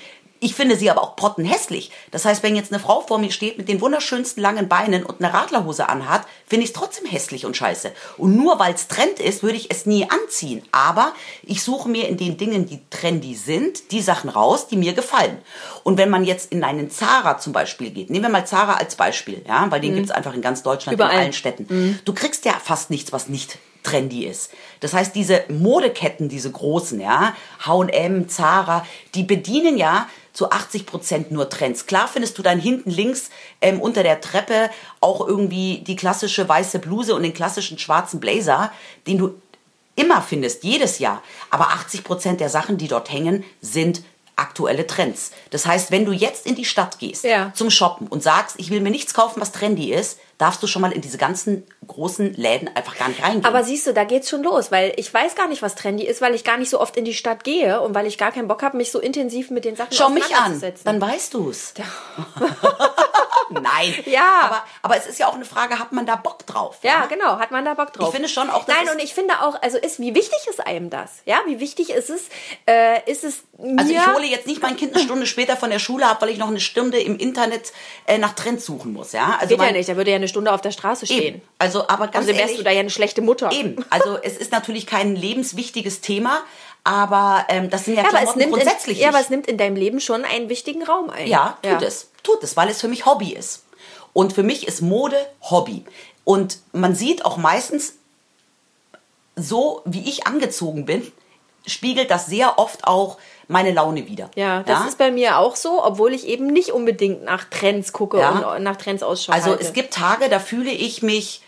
Ich 0.46 0.54
finde 0.54 0.76
sie 0.76 0.92
aber 0.92 1.02
auch 1.02 1.16
pottenhässlich. 1.16 1.90
Das 2.12 2.24
heißt, 2.24 2.44
wenn 2.44 2.56
jetzt 2.56 2.72
eine 2.72 2.80
Frau 2.80 3.02
vor 3.02 3.18
mir 3.18 3.32
steht 3.32 3.58
mit 3.58 3.68
den 3.68 3.82
wunderschönsten 3.82 4.44
langen 4.44 4.70
Beinen 4.70 5.04
und 5.04 5.20
eine 5.20 5.34
Radlerhose 5.34 5.90
anhat, 5.90 6.22
finde 6.46 6.66
ich 6.66 6.70
es 6.70 6.74
trotzdem 6.76 7.08
hässlich 7.08 7.48
und 7.48 7.58
scheiße. 7.58 7.92
Und 8.18 8.36
nur 8.36 8.60
weil 8.60 8.76
es 8.76 8.88
Trend 8.88 9.20
ist, 9.20 9.42
würde 9.42 9.58
ich 9.58 9.72
es 9.72 9.88
nie 9.88 10.08
anziehen. 10.08 10.62
Aber 10.72 11.14
ich 11.42 11.64
suche 11.64 11.90
mir 11.90 12.08
in 12.08 12.18
den 12.18 12.38
Dingen, 12.38 12.68
die 12.68 12.80
trendy 12.92 13.34
sind, 13.34 13.92
die 13.92 14.04
Sachen 14.04 14.30
raus, 14.30 14.68
die 14.68 14.78
mir 14.78 14.94
gefallen. 14.94 15.40
Und 15.82 15.98
wenn 15.98 16.12
man 16.12 16.24
jetzt 16.24 16.52
in 16.52 16.64
einen 16.64 16.92
Zara 16.92 17.40
zum 17.40 17.52
Beispiel 17.52 17.90
geht, 17.90 18.12
nehmen 18.12 18.26
wir 18.26 18.30
mal 18.30 18.46
Zara 18.46 18.76
als 18.76 18.94
Beispiel, 18.94 19.44
ja, 19.48 19.66
weil 19.72 19.82
den 19.82 19.96
gibt's 19.96 20.12
einfach 20.12 20.36
in 20.36 20.44
ganz 20.44 20.62
Deutschland, 20.62 20.94
Überall. 20.94 21.14
in 21.14 21.20
allen 21.22 21.34
Städten. 21.34 22.00
Du 22.06 22.14
kriegst 22.14 22.46
ja 22.46 22.54
fast 22.64 22.92
nichts, 22.92 23.12
was 23.12 23.30
nicht 23.30 23.58
trendy 23.86 24.26
ist. 24.26 24.52
Das 24.82 24.94
heißt, 24.94 25.16
diese 25.16 25.44
Modeketten, 25.48 26.28
diese 26.28 26.52
großen, 26.52 27.00
ja, 27.00 27.34
H&M, 27.66 28.28
Zara, 28.28 28.86
die 29.14 29.24
bedienen 29.24 29.78
ja 29.78 30.10
zu 30.34 30.52
80 30.52 30.86
Prozent 30.86 31.32
nur 31.32 31.50
Trends. 31.50 31.86
Klar 31.86 32.10
findest 32.12 32.38
du 32.38 32.42
dann 32.42 32.60
hinten 32.60 32.90
links 32.92 33.30
ähm, 33.62 33.80
unter 33.80 34.04
der 34.04 34.20
Treppe 34.20 34.70
auch 35.00 35.26
irgendwie 35.26 35.84
die 35.88 35.96
klassische 35.96 36.50
weiße 36.50 36.80
Bluse 36.80 37.16
und 37.16 37.24
den 37.24 37.34
klassischen 37.34 37.80
schwarzen 37.80 38.20
Blazer, 38.20 38.72
den 39.08 39.18
du 39.18 39.42
immer 39.96 40.22
findest, 40.22 40.66
jedes 40.66 41.00
Jahr. 41.00 41.24
Aber 41.52 41.70
80 41.70 42.04
Prozent 42.04 42.42
der 42.42 42.50
Sachen, 42.50 42.78
die 42.78 42.90
dort 42.90 43.10
hängen, 43.14 43.46
sind 43.62 44.04
aktuelle 44.36 44.86
Trends. 44.86 45.32
Das 45.52 45.66
heißt, 45.66 45.92
wenn 45.92 46.04
du 46.04 46.12
jetzt 46.12 46.46
in 46.46 46.56
die 46.56 46.66
Stadt 46.66 47.00
gehst 47.00 47.24
Ja. 47.24 47.54
zum 47.56 47.70
Shoppen 47.70 48.08
und 48.08 48.22
sagst, 48.22 48.56
ich 48.60 48.70
will 48.70 48.82
mir 48.82 48.90
nichts 48.92 49.14
kaufen, 49.14 49.40
was 49.40 49.54
trendy 49.54 49.94
ist, 49.94 50.20
darfst 50.38 50.62
du 50.62 50.68
schon 50.68 50.82
mal 50.82 50.92
in 50.92 51.02
diese 51.02 51.18
ganzen 51.18 51.64
großen 51.88 52.34
Läden 52.34 52.70
einfach 52.76 52.98
gar 52.98 53.08
nicht 53.08 53.24
reingehen. 53.24 53.46
Aber 53.46 53.64
siehst 53.64 53.88
du, 53.88 53.94
da 53.94 54.04
geht's 54.04 54.30
schon 54.30 54.44
los, 54.44 54.72
weil 54.72 54.94
ich 54.98 55.14
weiß 55.14 55.36
gar 55.36 55.48
nicht, 55.48 55.62
was 55.62 55.76
trendy 55.76 56.06
ist, 56.06 56.22
weil 56.22 56.36
ich 56.36 56.44
gar 56.44 56.58
nicht 56.58 56.70
so 56.70 56.80
oft 56.80 56.98
in 56.98 57.06
die 57.06 57.14
Stadt 57.14 57.44
gehe 57.44 57.82
und 57.82 57.96
weil 57.96 58.06
ich 58.06 58.18
gar 58.18 58.32
keinen 58.32 58.48
Bock 58.48 58.62
habe, 58.64 58.78
mich 58.78 58.92
so 58.92 59.00
intensiv 59.00 59.50
mit 59.50 59.66
den 59.66 59.76
Sachen 59.76 59.94
Schau 59.94 60.10
mich 60.10 60.36
an, 60.36 60.62
dann 60.84 61.00
weißt 61.00 61.34
du's. 61.34 61.74
Nein. 63.62 63.94
Ja. 64.06 64.42
Aber, 64.44 64.64
aber 64.82 64.98
es 64.98 65.08
ist 65.08 65.20
ja 65.20 65.28
auch 65.28 65.34
eine 65.36 65.46
Frage, 65.46 65.80
hat 65.80 65.92
man 65.92 66.06
da 66.06 66.16
Bock 66.16 66.46
drauf? 66.46 66.78
Ja, 66.84 67.06
genau, 67.08 67.40
hat 67.40 67.52
man 67.52 67.66
da 67.66 67.74
Bock 67.74 67.92
drauf. 67.94 68.10
Ich 68.10 68.14
finde 68.16 68.30
schon 68.30 68.50
auch, 68.50 68.66
das 68.66 68.76
Nein, 68.76 68.90
und 68.94 69.00
ich 69.02 69.14
finde 69.14 69.42
auch, 69.42 69.62
also 69.62 69.78
ist, 69.78 70.00
wie 70.00 70.14
wichtig 70.16 70.40
ist 70.50 70.66
einem 70.66 70.90
das? 70.90 71.10
Ja, 71.26 71.40
wie 71.48 71.60
wichtig 71.60 71.90
ist 71.90 72.10
es? 72.10 72.24
Äh, 72.68 73.10
ist 73.10 73.24
es 73.24 73.44
mir, 73.58 73.80
Also 73.80 73.92
ich 73.94 74.08
hole 74.08 74.26
jetzt 74.28 74.48
nicht 74.48 74.62
mein 74.62 74.76
Kind 74.78 74.94
eine 74.96 75.04
Stunde 75.04 75.26
später 75.26 75.58
von 75.58 75.70
der 75.70 75.80
Schule 75.80 76.06
ab, 76.08 76.22
weil 76.22 76.30
ich 76.30 76.38
noch 76.38 76.48
eine 76.50 76.60
Stunde 76.60 77.00
im 77.00 77.18
Internet 77.18 77.74
äh, 78.06 78.18
nach 78.18 78.34
Trends 78.34 78.66
suchen 78.66 78.94
muss, 78.94 79.12
ja? 79.12 79.38
Also 79.40 79.50
Geht 79.50 79.58
ja 79.60 79.64
mein- 79.66 79.74
nicht, 79.74 79.90
da 79.90 79.96
würde 79.96 80.12
ja 80.12 80.16
eine 80.18 80.28
Stunde 80.28 80.52
auf 80.54 80.62
der 80.62 80.72
Straße 80.72 81.06
stehen. 81.06 81.36
Eben. 81.36 81.42
Also, 81.60 81.88
aber 81.88 82.08
ganz 82.08 82.18
Also 82.18 82.28
wärst 82.30 82.40
ehrlich, 82.42 82.58
du 82.58 82.64
da 82.64 82.72
ja 82.72 82.80
eine 82.82 82.90
schlechte 82.90 83.22
Mutter. 83.22 83.52
Eben, 83.52 83.84
also 83.90 84.18
es 84.22 84.38
ist 84.38 84.52
natürlich 84.52 84.86
kein 84.88 85.16
lebenswichtiges 85.16 86.02
Thema, 86.02 86.44
aber 86.86 87.46
ähm, 87.50 87.70
das 87.70 87.84
sind 87.84 87.96
ja, 87.96 88.04
Ja, 88.04 88.10
Klamotten 88.10 88.40
nimmt 88.40 88.54
in, 88.54 88.60
grundsätzlich 88.60 89.00
ja, 89.00 89.10
aber 89.10 89.20
es 89.20 89.30
nimmt 89.30 89.48
in 89.48 89.58
deinem 89.58 89.76
Leben 89.76 90.00
schon 90.00 90.24
einen 90.24 90.48
wichtigen 90.48 90.84
Raum 90.84 91.10
ein. 91.10 91.28
Ja, 91.28 91.58
tut 91.62 91.82
es. 91.82 92.10
Tut 92.24 92.42
es, 92.44 92.56
weil 92.56 92.70
es 92.70 92.80
für 92.80 92.88
mich 92.88 93.06
Hobby 93.06 93.34
ist. 93.34 93.64
Und 94.14 94.32
für 94.34 94.44
mich 94.44 94.68
ist 94.68 94.82
Mode 94.82 95.18
Hobby. 95.42 95.84
Und 96.24 96.60
man 96.72 96.96
sieht 96.96 97.26
auch 97.26 97.36
meistens, 97.38 97.96
so 99.36 99.82
wie 99.86 100.08
ich 100.10 100.28
angezogen 100.28 100.86
bin, 100.86 101.12
spiegelt 101.66 102.10
das 102.12 102.28
sehr 102.28 102.58
oft 102.60 102.86
auch 102.88 103.18
meine 103.48 103.72
Laune 103.72 104.08
wieder. 104.08 104.30
Ja, 104.36 104.64
das 104.64 104.88
ist 104.88 104.98
bei 104.98 105.12
mir 105.12 105.38
auch 105.40 105.56
so, 105.56 105.84
obwohl 105.84 106.14
ich 106.14 106.28
eben 106.28 106.48
nicht 106.48 106.70
unbedingt 106.72 107.24
nach 107.24 107.44
Trends 107.46 107.92
gucke 107.94 108.20
Ja. 108.20 108.56
und 108.56 108.64
nach 108.64 108.76
Trends 108.78 109.04
Ausschau 109.04 109.34
Also 109.34 109.52
halte. 109.52 109.64
es 109.64 109.74
gibt 109.74 109.94
Tage, 109.94 110.30
da 110.30 110.40
fühle 110.40 110.72
ich 110.72 111.02
mich, 111.04 111.42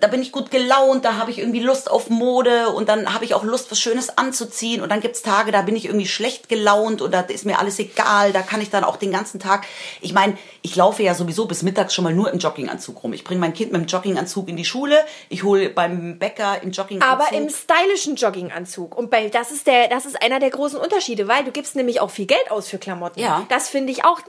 da 0.00 0.08
bin 0.08 0.22
ich 0.22 0.32
gut 0.32 0.50
gelaunt, 0.50 1.04
da 1.04 1.16
habe 1.16 1.30
ich 1.30 1.38
irgendwie 1.38 1.60
Lust 1.60 1.90
auf 1.90 2.10
Mode 2.10 2.70
und 2.70 2.88
dann 2.88 3.12
habe 3.14 3.24
ich 3.24 3.34
auch 3.34 3.44
Lust, 3.44 3.70
was 3.70 3.80
Schönes 3.80 4.16
anzuziehen. 4.16 4.82
Und 4.82 4.90
dann 4.90 5.00
gibt's 5.00 5.22
Tage, 5.22 5.52
da 5.52 5.62
bin 5.62 5.76
ich 5.76 5.86
irgendwie 5.86 6.06
schlecht 6.06 6.48
gelaunt 6.48 7.02
da 7.12 7.20
ist 7.20 7.44
mir 7.44 7.58
alles 7.58 7.78
egal. 7.78 8.32
Da 8.32 8.42
kann 8.42 8.60
ich 8.60 8.70
dann 8.70 8.84
auch 8.84 8.96
den 8.96 9.12
ganzen 9.12 9.40
Tag. 9.40 9.66
Ich 10.00 10.12
meine, 10.12 10.36
ich 10.62 10.76
laufe 10.76 11.02
ja 11.02 11.14
sowieso 11.14 11.46
bis 11.46 11.62
mittags 11.62 11.94
schon 11.94 12.04
mal 12.04 12.14
nur 12.14 12.32
im 12.32 12.38
Jogginganzug 12.38 13.02
rum. 13.02 13.12
Ich 13.12 13.24
bringe 13.24 13.40
mein 13.40 13.54
Kind 13.54 13.72
mit 13.72 13.80
dem 13.80 13.86
Jogginganzug 13.86 14.48
in 14.48 14.56
die 14.56 14.64
Schule, 14.64 14.98
ich 15.28 15.42
hole 15.42 15.70
beim 15.70 16.18
Bäcker 16.18 16.62
im 16.62 16.70
Jogginganzug. 16.70 17.20
aber 17.20 17.36
im 17.36 17.48
stylischen 17.48 18.16
Jogginganzug. 18.16 18.96
Und 18.96 19.10
bei, 19.10 19.28
das 19.28 19.50
ist 19.50 19.66
der, 19.66 19.88
das 19.88 20.06
ist 20.06 20.20
einer 20.22 20.40
der 20.40 20.50
großen 20.50 20.78
Unterschiede, 20.78 21.28
weil 21.28 21.44
du 21.44 21.52
gibst 21.52 21.76
nämlich 21.76 22.00
auch 22.00 22.10
viel 22.10 22.26
Geld 22.26 22.50
aus 22.50 22.68
für 22.68 22.78
Klamotten. 22.78 23.20
Ja. 23.20 23.46
Das 23.48 23.68
finde 23.68 23.92
ich 23.92 24.04
auch, 24.04 24.20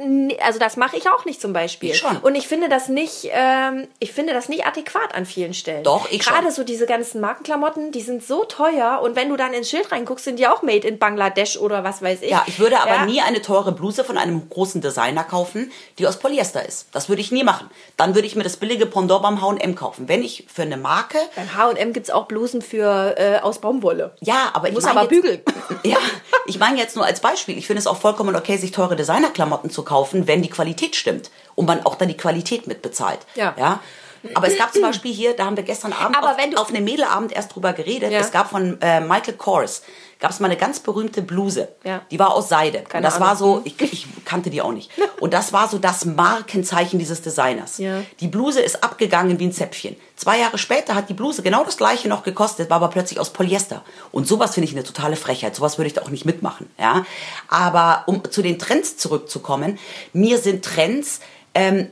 also 0.44 0.60
das 0.60 0.78
mache 0.78 0.98
ich 0.98 1.10
auch 1.10 1.26
nicht 1.26 1.42
zum 1.42 1.54
Beispiel. 1.54 1.92
Ich 1.92 1.98
schon. 1.98 2.18
Und 2.18 2.36
ich 2.36 2.48
finde 2.48 2.70
das 2.70 2.90
nicht, 2.90 3.30
ähm, 3.32 3.88
ich 4.00 4.12
finde 4.12 4.34
das 4.34 4.50
nicht 4.50 4.66
adäquat 4.66 5.16
an 5.16 5.26
vielen 5.30 5.54
Stellen. 5.54 5.84
Doch, 5.84 6.10
ich 6.12 6.24
schon. 6.24 6.34
Gerade 6.34 6.52
so 6.52 6.64
diese 6.64 6.86
ganzen 6.86 7.22
Markenklamotten, 7.22 7.92
die 7.92 8.02
sind 8.02 8.24
so 8.26 8.44
teuer 8.44 9.00
und 9.02 9.16
wenn 9.16 9.30
du 9.30 9.38
dann 9.38 9.54
ins 9.54 9.70
Schild 9.70 9.92
reinguckst, 9.92 10.26
sind 10.26 10.40
die 10.40 10.48
auch 10.48 10.62
made 10.62 10.88
in 10.88 11.00
Bangladesch 11.00 11.58
oder 11.58 11.84
was 11.84 12.02
weiß 12.02 12.22
ich. 12.24 12.32
Ja, 12.32 12.44
ich 12.48 12.60
würde 12.60 12.80
aber 12.82 12.92
Ja. 12.96 13.06
nie 13.06 13.22
eine 13.22 13.42
teure 13.42 13.72
Bluse 13.72 14.04
von 14.04 14.18
einem 14.18 14.50
großen 14.50 14.82
Designer 14.82 15.24
kaufen, 15.24 15.72
die 15.98 16.08
aus 16.08 16.18
Polyester 16.18 16.66
ist. 16.68 16.88
Das 16.92 17.08
würde 17.10 17.22
ich 17.22 17.32
nie 17.32 17.44
machen. 17.44 17.70
Dann 17.98 18.16
würde 18.16 18.28
ich 18.28 18.36
mir 18.36 18.44
das 18.44 18.58
billige 18.58 18.86
Pendant 18.86 19.22
beim 19.22 19.42
H&M 19.42 19.76
kaufen. 19.76 20.08
Wenn 20.10 20.24
ich 20.24 20.46
für 20.54 20.64
eine 20.64 20.78
Marke 20.78 21.18
Beim 21.36 21.56
H&M 21.56 21.94
gibt's 21.94 22.10
auch 22.10 22.26
Blusen 22.26 22.62
für, 22.62 23.16
äh, 23.18 23.40
aus 23.40 23.60
Baumwolle. 23.60 24.16
Ja, 24.20 24.50
aber 24.54 24.68
ich 24.70 24.74
Muss 24.74 24.86
aber 24.86 25.02
jetzt, 25.02 25.10
bügeln. 25.10 25.42
Ja, 25.84 25.98
ich 26.46 26.60
meine 26.60 26.78
jetzt 26.78 26.96
nur 26.96 27.06
als 27.06 27.20
Beispiel. 27.22 27.58
Ich 27.58 27.68
finde 27.68 27.80
es 27.80 27.88
auch 27.88 27.98
vollkommen 27.98 28.36
okay, 28.36 28.58
sich 28.58 28.72
teure 28.72 28.96
Designerklamotten 28.96 29.70
zu 29.70 29.84
kaufen, 29.84 30.28
wenn 30.28 30.42
die 30.42 30.50
Qualität 30.50 30.96
stimmt 30.96 31.30
und 31.56 31.66
man 31.66 31.86
auch 31.86 31.96
dann 31.96 32.08
die 32.08 32.18
Qualität 32.18 32.68
mitbezahlt. 32.68 33.20
Ja. 33.36 33.54
ja? 33.58 33.80
Aber 34.34 34.48
es 34.48 34.58
gab 34.58 34.74
zum 34.74 34.82
Beispiel 34.82 35.14
hier, 35.14 35.36
da 35.36 35.46
haben 35.46 35.56
wir 35.56 35.64
gestern 35.64 35.94
Abend 35.94 36.18
Aber 36.18 36.32
auf, 36.32 36.38
wenn 36.38 36.52
du- 36.52 36.58
auf 36.58 36.70
einem 36.70 36.84
Mädelabend 36.84 37.32
erst 37.32 37.56
drüber 37.56 37.74
geredet. 37.74 38.12
Ja. 38.12 38.20
Es 38.20 38.32
gab 38.32 38.50
von 38.50 38.80
äh, 38.82 39.00
Michael 39.00 39.36
Kors, 39.36 39.82
gab 40.20 40.32
es 40.32 40.40
mal 40.42 40.48
eine 40.48 40.58
ganz 40.58 40.80
berühmte 40.82 41.22
Bluse. 41.22 41.70
Ja. 41.86 42.02
Die 42.12 42.20
war 42.20 42.34
aus 42.34 42.50
Seide. 42.50 42.80
Keine 42.82 43.06
und 43.08 43.14
das 43.14 43.20
war 43.22 43.30
Ahnung. 43.30 43.38
so, 43.38 43.62
ich, 43.64 43.80
ich 43.82 44.08
kannte 44.26 44.50
die 44.50 44.62
auch 44.62 44.74
nicht. 44.74 44.92
Und 45.22 45.34
das 45.34 45.54
war 45.54 45.70
so 45.70 45.78
das 45.78 46.04
Markenzeichen 46.06 47.00
dieses 47.00 47.22
Designers. 47.22 47.78
Ja. 47.78 48.02
Die 48.20 48.28
Bluse 48.28 48.60
ist 48.62 48.84
abgegangen 48.84 49.40
wie 49.40 49.46
ein 49.48 49.54
Zäpfchen. 49.54 49.96
Zwei 50.18 50.40
Jahre 50.40 50.58
später 50.58 50.96
hat 50.96 51.08
die 51.10 51.14
Bluse 51.14 51.42
genau 51.42 51.64
das 51.64 51.78
gleiche 51.78 52.10
noch 52.10 52.24
gekostet, 52.24 52.70
war 52.70 52.78
aber 52.78 52.90
plötzlich 52.90 53.20
aus 53.20 53.32
Polyester. 53.32 53.84
Und 54.12 54.28
sowas 54.28 54.54
finde 54.56 54.68
ich 54.70 54.76
eine 54.76 54.84
totale 54.84 55.16
Frechheit. 55.16 55.56
Sowas 55.56 55.78
würde 55.78 55.88
ich 55.88 55.94
da 55.94 56.02
auch 56.02 56.10
nicht 56.10 56.26
mitmachen. 56.26 56.70
Ja? 56.78 57.06
Aber 57.48 58.04
um 58.06 58.22
zu 58.30 58.42
den 58.42 58.60
Trends 58.60 58.98
zurückzukommen, 58.98 59.80
mir 60.12 60.38
sind 60.40 60.66
Trends 60.66 61.22
ähm, 61.56 61.90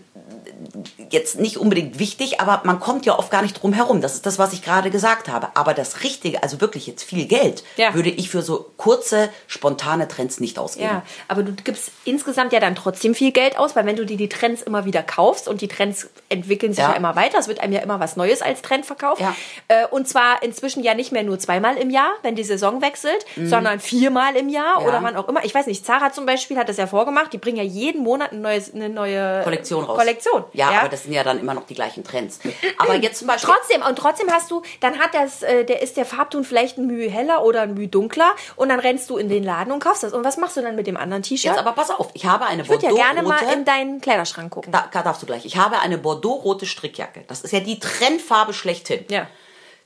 jetzt 1.09 1.39
nicht 1.39 1.57
unbedingt 1.57 1.99
wichtig, 1.99 2.39
aber 2.41 2.61
man 2.65 2.79
kommt 2.79 3.05
ja 3.05 3.17
oft 3.17 3.31
gar 3.31 3.41
nicht 3.41 3.61
drum 3.61 3.73
herum. 3.73 4.01
Das 4.01 4.13
ist 4.15 4.25
das, 4.25 4.39
was 4.39 4.53
ich 4.53 4.61
gerade 4.61 4.89
gesagt 4.89 5.29
habe. 5.29 5.47
Aber 5.55 5.73
das 5.73 6.03
Richtige, 6.03 6.43
also 6.43 6.61
wirklich 6.61 6.87
jetzt 6.87 7.03
viel 7.03 7.25
Geld, 7.25 7.63
Ja. 7.77 7.93
würde 7.93 8.09
ich 8.09 8.29
für 8.29 8.41
so 8.41 8.71
kurze, 8.77 9.29
spontane 9.47 10.07
Trends 10.07 10.39
nicht 10.39 10.59
ausgeben. 10.59 10.87
Ja, 10.89 11.03
aber 11.27 11.43
du 11.43 11.51
gibst 11.53 11.91
insgesamt 12.05 12.53
ja 12.53 12.59
dann 12.59 12.75
trotzdem 12.75 13.15
viel 13.15 13.31
Geld 13.31 13.57
aus, 13.57 13.75
weil 13.75 13.85
wenn 13.85 13.95
du 13.95 14.05
dir 14.05 14.17
die 14.17 14.29
Trends 14.29 14.61
immer 14.61 14.85
wieder 14.85 15.03
kaufst 15.03 15.47
und 15.47 15.61
die 15.61 15.67
Trends 15.67 16.09
entwickeln 16.29 16.73
sich 16.73 16.83
ja, 16.83 16.91
Ja. 16.91 16.95
immer 16.95 17.15
weiter, 17.15 17.37
es 17.39 17.47
wird 17.47 17.59
einem 17.59 17.73
ja 17.73 17.79
immer 17.81 17.99
was 17.99 18.15
Neues 18.17 18.41
als 18.41 18.61
Trend 18.61 18.85
verkauft. 18.85 19.21
Ja. 19.21 19.35
Äh, 19.67 19.85
und 19.87 20.07
zwar 20.07 20.41
inzwischen 20.43 20.83
ja 20.83 20.93
nicht 20.93 21.11
mehr 21.11 21.23
nur 21.23 21.39
zweimal 21.39 21.77
im 21.77 21.89
Jahr, 21.89 22.11
wenn 22.23 22.35
die 22.35 22.43
Saison 22.43 22.81
wechselt, 22.81 23.25
sondern 23.35 23.79
viermal 23.79 24.35
im 24.35 24.49
Jahr 24.49 24.79
Mhm. 24.79 24.83
Ja. 24.83 24.87
oder 24.89 25.03
wann 25.03 25.15
auch 25.15 25.27
immer. 25.27 25.43
Ich 25.45 25.53
weiß 25.55 25.67
nicht, 25.67 25.85
Zara 25.85 26.11
zum 26.11 26.25
Beispiel 26.25 26.57
hat 26.57 26.69
das 26.69 26.77
ja 26.77 26.87
vorgemacht, 26.87 27.31
die 27.33 27.37
bringen 27.37 27.57
ja 27.57 27.63
jeden 27.63 28.03
Monat 28.03 28.31
ein 28.31 28.41
neues, 28.41 28.73
eine 28.73 28.89
neue 28.89 29.41
Kollektion 29.43 29.83
raus. 29.83 29.97
Kollektion. 29.97 30.43
Ja, 30.53 30.69
aber 30.69 30.89
das 30.89 31.03
sind 31.03 31.13
ja 31.13 31.23
dann 31.23 31.39
immer 31.39 31.53
noch 31.53 31.65
die 31.65 31.73
gleichen 31.73 32.03
Trends. 32.03 32.39
Aber 32.77 32.95
jetzt 33.01 33.19
zum 33.19 33.27
Beispiel. 33.27 33.53
Trotzdem, 33.53 33.81
und 33.81 33.97
trotzdem 33.97 34.31
hast 34.31 34.51
du, 34.51 34.61
dann 34.79 34.99
hat 34.99 35.13
das, 35.13 35.43
äh, 35.43 35.65
der 35.65 35.81
ist 35.81 35.97
der 35.97 36.05
Farbton 36.05 36.43
vielleicht 36.43 36.77
ein 36.77 36.87
Mühe 36.87 37.09
heller 37.09 37.43
oder 37.43 37.61
ein 37.61 37.73
Mühe 37.73 37.87
dunkler 37.87 38.35
und 38.55 38.69
dann 38.69 38.79
rennst 38.79 39.09
du 39.09 39.17
in 39.17 39.29
den 39.29 39.43
Laden 39.43 39.71
und 39.71 39.79
kaufst 39.79 40.03
das. 40.03 40.13
Und 40.13 40.23
was 40.23 40.37
machst 40.37 40.57
du 40.57 40.61
dann 40.61 40.75
mit 40.75 40.87
dem 40.87 40.97
anderen 40.97 41.23
T-Shirt? 41.23 41.51
Jetzt 41.51 41.59
aber 41.59 41.73
pass 41.73 41.89
auf, 41.89 42.09
ich 42.13 42.25
habe 42.25 42.45
eine 42.45 42.63
Ich 42.63 42.69
würde 42.69 42.85
ja 42.87 42.93
gerne 42.93 43.21
mal 43.21 43.41
in 43.53 43.65
deinen 43.65 44.01
Kleiderschrank 44.01 44.51
gucken. 44.51 44.71
Da, 44.71 44.89
da 44.91 45.03
darfst 45.03 45.21
du 45.21 45.25
gleich. 45.25 45.45
Ich 45.45 45.57
habe 45.57 45.79
eine 45.79 45.97
Bordeaux-rote 45.97 46.65
Strickjacke. 46.65 47.23
Das 47.27 47.41
ist 47.41 47.51
ja 47.51 47.59
die 47.59 47.79
Trendfarbe 47.79 48.53
schlechthin. 48.53 49.05
Ja. 49.09 49.27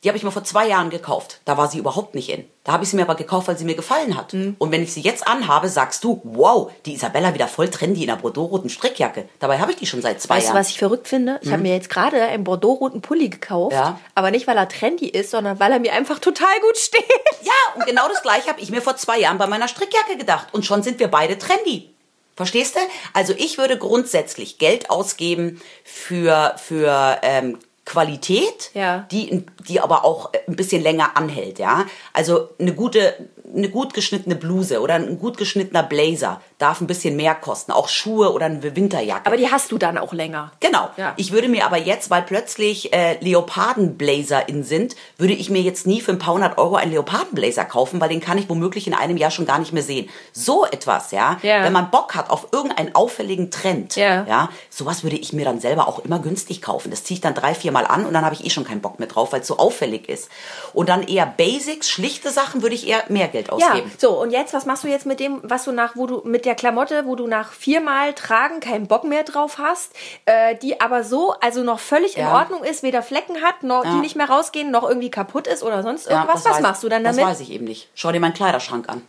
Die 0.04 0.10
habe 0.10 0.18
ich 0.18 0.24
mir 0.24 0.32
vor 0.32 0.44
zwei 0.44 0.68
Jahren 0.68 0.90
gekauft. 0.90 1.42
Da 1.46 1.58
war 1.58 1.68
sie 1.68 1.78
überhaupt 1.78 2.16
nicht 2.16 2.30
in. 2.30 2.46
Da 2.64 2.72
habe 2.72 2.84
ich 2.84 2.90
sie 2.90 2.96
mir 2.96 3.04
aber 3.04 3.14
gekauft, 3.14 3.48
weil 3.48 3.58
sie 3.58 3.66
mir 3.66 3.76
gefallen 3.76 4.18
hat. 4.18 4.34
Mhm. 4.34 4.56
Und 4.58 4.72
wenn 4.72 4.82
ich 4.82 4.94
sie 4.94 5.02
jetzt 5.02 5.28
anhabe, 5.28 5.70
sagst 5.70 6.04
du, 6.04 6.22
wow, 6.24 6.72
die 6.88 6.94
Isabella 6.94 7.36
wieder 7.36 7.48
voll 7.48 7.70
trendy 7.70 8.04
in 8.04 8.10
einer 8.10 8.20
Bordeaux-roten 8.20 8.70
Strickjacke. 8.70 9.30
Dabei 9.40 9.60
habe 9.60 9.72
ich 9.72 9.78
die 9.78 9.86
schon 9.86 10.02
seit 10.02 10.20
zwei 10.20 10.38
Weißt 10.38 10.48
du, 10.48 10.50
Jahren. 10.50 10.60
was 10.60 10.70
ich 10.70 10.80
verrückt 10.80 11.08
finde? 11.08 11.40
Ich 11.44 11.52
habe 11.52 11.62
mir 11.62 11.76
jetzt 11.76 11.90
gerade 11.90 12.20
einen 12.20 12.44
Bordeaux-roten 12.44 13.02
Pulli 13.02 13.30
gekauft. 13.30 13.74
Ja. 13.74 14.00
Aber 14.16 14.32
nicht, 14.32 14.48
weil 14.48 14.58
er 14.58 14.68
trendy 14.68 15.08
ist, 15.08 15.30
sondern 15.30 15.60
weil 15.60 15.72
er 15.72 15.80
mir 15.80 15.94
einfach 15.94 16.18
total 16.18 16.60
gut 16.62 16.78
steht. 16.78 17.04
Ja, 17.44 17.76
und 17.76 17.86
genau 17.86 18.08
das 18.08 18.22
gleiche 18.22 18.50
habe 18.50 18.62
ich 18.62 18.70
mir 18.70 18.82
vor 18.82 18.96
zwei 18.96 19.20
Jahren 19.20 19.38
bei 19.38 19.48
meiner 19.48 19.68
Strickjacke 19.68 20.18
gedacht. 20.18 20.48
Und 20.52 20.66
schon 20.66 20.84
sind 20.84 21.00
wir 21.00 21.10
beide 21.10 21.38
trendy. 21.38 21.90
Verstehst 22.36 22.76
du? 22.76 22.80
Also 23.14 23.34
ich 23.38 23.58
würde 23.58 23.78
grundsätzlich 23.78 24.58
Geld 24.58 24.90
ausgeben 24.90 25.62
für, 25.84 26.56
für 26.58 27.20
ähm, 27.24 27.60
Qualität, 27.86 28.72
Ja. 28.74 29.08
die, 29.12 29.46
die 29.68 29.80
aber 29.80 30.06
auch 30.06 30.32
ein 30.48 30.56
bisschen 30.56 30.82
länger 30.82 31.18
anhält. 31.18 31.60
Ja? 31.60 31.86
Also 32.14 32.50
eine 32.60 32.74
gute, 32.74 33.30
eine 33.54 33.70
gut 33.70 33.94
geschnittene 33.94 34.36
Bluse 34.36 34.82
oder 34.82 34.94
ein 34.96 35.18
gut 35.20 35.38
geschnittener 35.38 35.84
Blazer 35.84 36.42
darf 36.62 36.82
ein 36.82 36.88
bisschen 36.88 37.16
mehr 37.16 37.36
kosten. 37.36 37.72
Auch 37.72 37.90
Schuhe 37.90 38.32
oder 38.34 38.46
eine 38.46 38.76
Winterjacke. 38.76 39.26
Aber 39.26 39.38
die 39.38 39.50
hast 39.52 39.72
du 39.72 39.78
dann 39.78 39.98
auch 39.98 40.14
länger. 40.14 40.52
Genau. 40.60 40.90
Ja. 40.98 41.14
Ich 41.18 41.32
würde 41.32 41.48
mir 41.50 41.66
aber 41.66 41.78
jetzt, 41.78 42.10
weil 42.10 42.22
plötzlich 42.22 42.94
äh, 42.94 43.18
Leopardenblazer 43.22 44.48
in 44.50 44.64
sind, 44.64 44.96
würde 45.18 45.34
ich 45.34 45.50
mir 45.50 45.62
jetzt 45.62 45.88
nie 45.88 46.02
für 46.02 46.12
ein 46.12 46.20
paar 46.20 46.34
hundert 46.34 46.58
Euro 46.58 46.76
einen 46.76 46.92
Leopardenblazer 46.92 47.66
kaufen, 47.66 48.00
weil 48.02 48.10
den 48.10 48.20
kann 48.22 48.38
ich 48.38 48.50
womöglich 48.50 48.88
in 48.88 48.94
einem 48.94 49.18
Jahr 49.18 49.32
schon 49.32 49.46
gar 49.46 49.60
nicht 49.60 49.74
mehr 49.74 49.84
sehen. 49.84 50.10
So 50.34 50.66
etwas, 50.66 51.12
ja. 51.12 51.38
Ja. 51.42 51.64
Wenn 51.64 51.74
man 51.74 51.92
Bock 51.92 52.16
hat 52.16 52.30
auf 52.30 52.48
irgendeinen 52.52 52.96
auffälligen 52.96 53.52
Trend, 53.52 53.96
Ja. 53.96 54.26
ja, 54.28 54.50
sowas 54.70 55.04
würde 55.04 55.18
ich 55.18 55.34
mir 55.34 55.46
dann 55.46 55.60
selber 55.60 55.88
auch 55.88 56.00
immer 56.00 56.20
günstig 56.20 56.62
kaufen. 56.62 56.92
Das 56.92 57.04
ziehe 57.04 57.16
ich 57.16 57.22
dann 57.22 57.34
drei, 57.34 57.54
vier 57.54 57.72
Mal 57.72 57.86
an 57.86 58.06
und 58.06 58.14
dann 58.14 58.26
habe 58.26 58.36
ich 58.36 58.46
eh 58.46 58.50
schon 58.50 58.64
keinen 58.66 58.82
Bock 58.82 59.00
mehr 59.00 59.08
drauf, 59.08 59.32
weil 59.34 59.42
es 59.42 59.48
so 59.48 59.58
auffällig 59.58 60.10
ist. 60.10 60.30
Und 60.74 60.90
dann 60.90 61.04
eher 61.04 61.26
Basics, 61.26 61.90
schlichte 61.90 62.30
Sachen 62.32 62.62
würde 62.62 62.76
ich 62.76 62.88
eher 62.88 63.04
mehr 63.10 63.28
Geld 63.28 63.48
Ja, 63.48 63.54
ausgeben. 63.70 63.92
so 63.98 64.22
und 64.22 64.32
jetzt, 64.32 64.54
was 64.54 64.66
machst 64.66 64.84
du 64.84 64.88
jetzt 64.88 65.06
mit 65.06 65.20
dem, 65.20 65.40
was 65.44 65.64
du 65.66 65.72
nach, 65.72 65.96
wo 65.96 66.08
du 66.08 66.22
mit 66.26 66.46
der 66.52 66.56
Klamotte, 66.58 67.06
wo 67.06 67.16
du 67.16 67.28
nach 67.28 67.54
viermal 67.54 68.14
tragen 68.14 68.60
keinen 68.60 68.86
Bock 68.88 69.06
mehr 69.06 69.24
drauf 69.24 69.58
hast, 69.58 69.94
äh, 70.26 70.54
die 70.58 70.82
aber 70.82 71.06
so, 71.06 71.34
also 71.40 71.64
noch 71.64 71.80
völlig 71.80 72.18
in 72.18 72.24
Ja. 72.24 72.34
Ordnung 72.36 72.66
ist, 72.66 72.84
weder 72.84 73.02
Flecken 73.02 73.42
hat, 73.42 73.64
noch 73.64 73.84
die 73.84 73.88
Ja. 73.88 73.96
nicht 73.96 74.18
mehr 74.18 74.30
rausgehen, 74.30 74.70
noch 74.70 74.84
irgendwie 74.84 75.10
kaputt 75.10 75.48
ist 75.48 75.64
oder 75.64 75.82
sonst 75.82 76.08
Ja, 76.10 76.20
irgendwas. 76.24 76.44
was 76.44 76.58
weiß- 76.58 76.62
machst 76.62 76.84
du 76.84 76.90
dann 76.90 77.06
damit? 77.06 77.22
Das 77.22 77.26
weiß 77.30 77.40
ich 77.40 77.52
eben 77.52 77.64
nicht. 77.64 77.88
Schau 77.96 78.12
dir 78.12 78.20
meinen 78.20 78.34
Kleiderschrank 78.34 78.90
an. 78.90 79.02